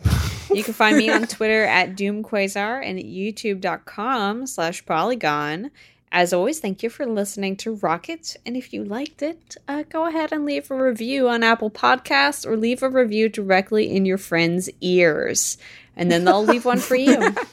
[0.55, 5.71] You can find me on Twitter at DoomQuasar and at youtube.com slash polygon.
[6.11, 8.37] As always, thank you for listening to Rocket.
[8.47, 12.47] And if you liked it, uh, go ahead and leave a review on Apple Podcasts
[12.47, 15.59] or leave a review directly in your friends' ears.
[15.97, 17.35] And then they'll leave one for you.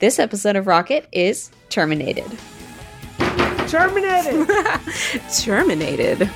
[0.00, 2.24] This episode of Rocket is terminated.
[3.68, 4.48] Terminated.
[5.38, 6.30] Terminated.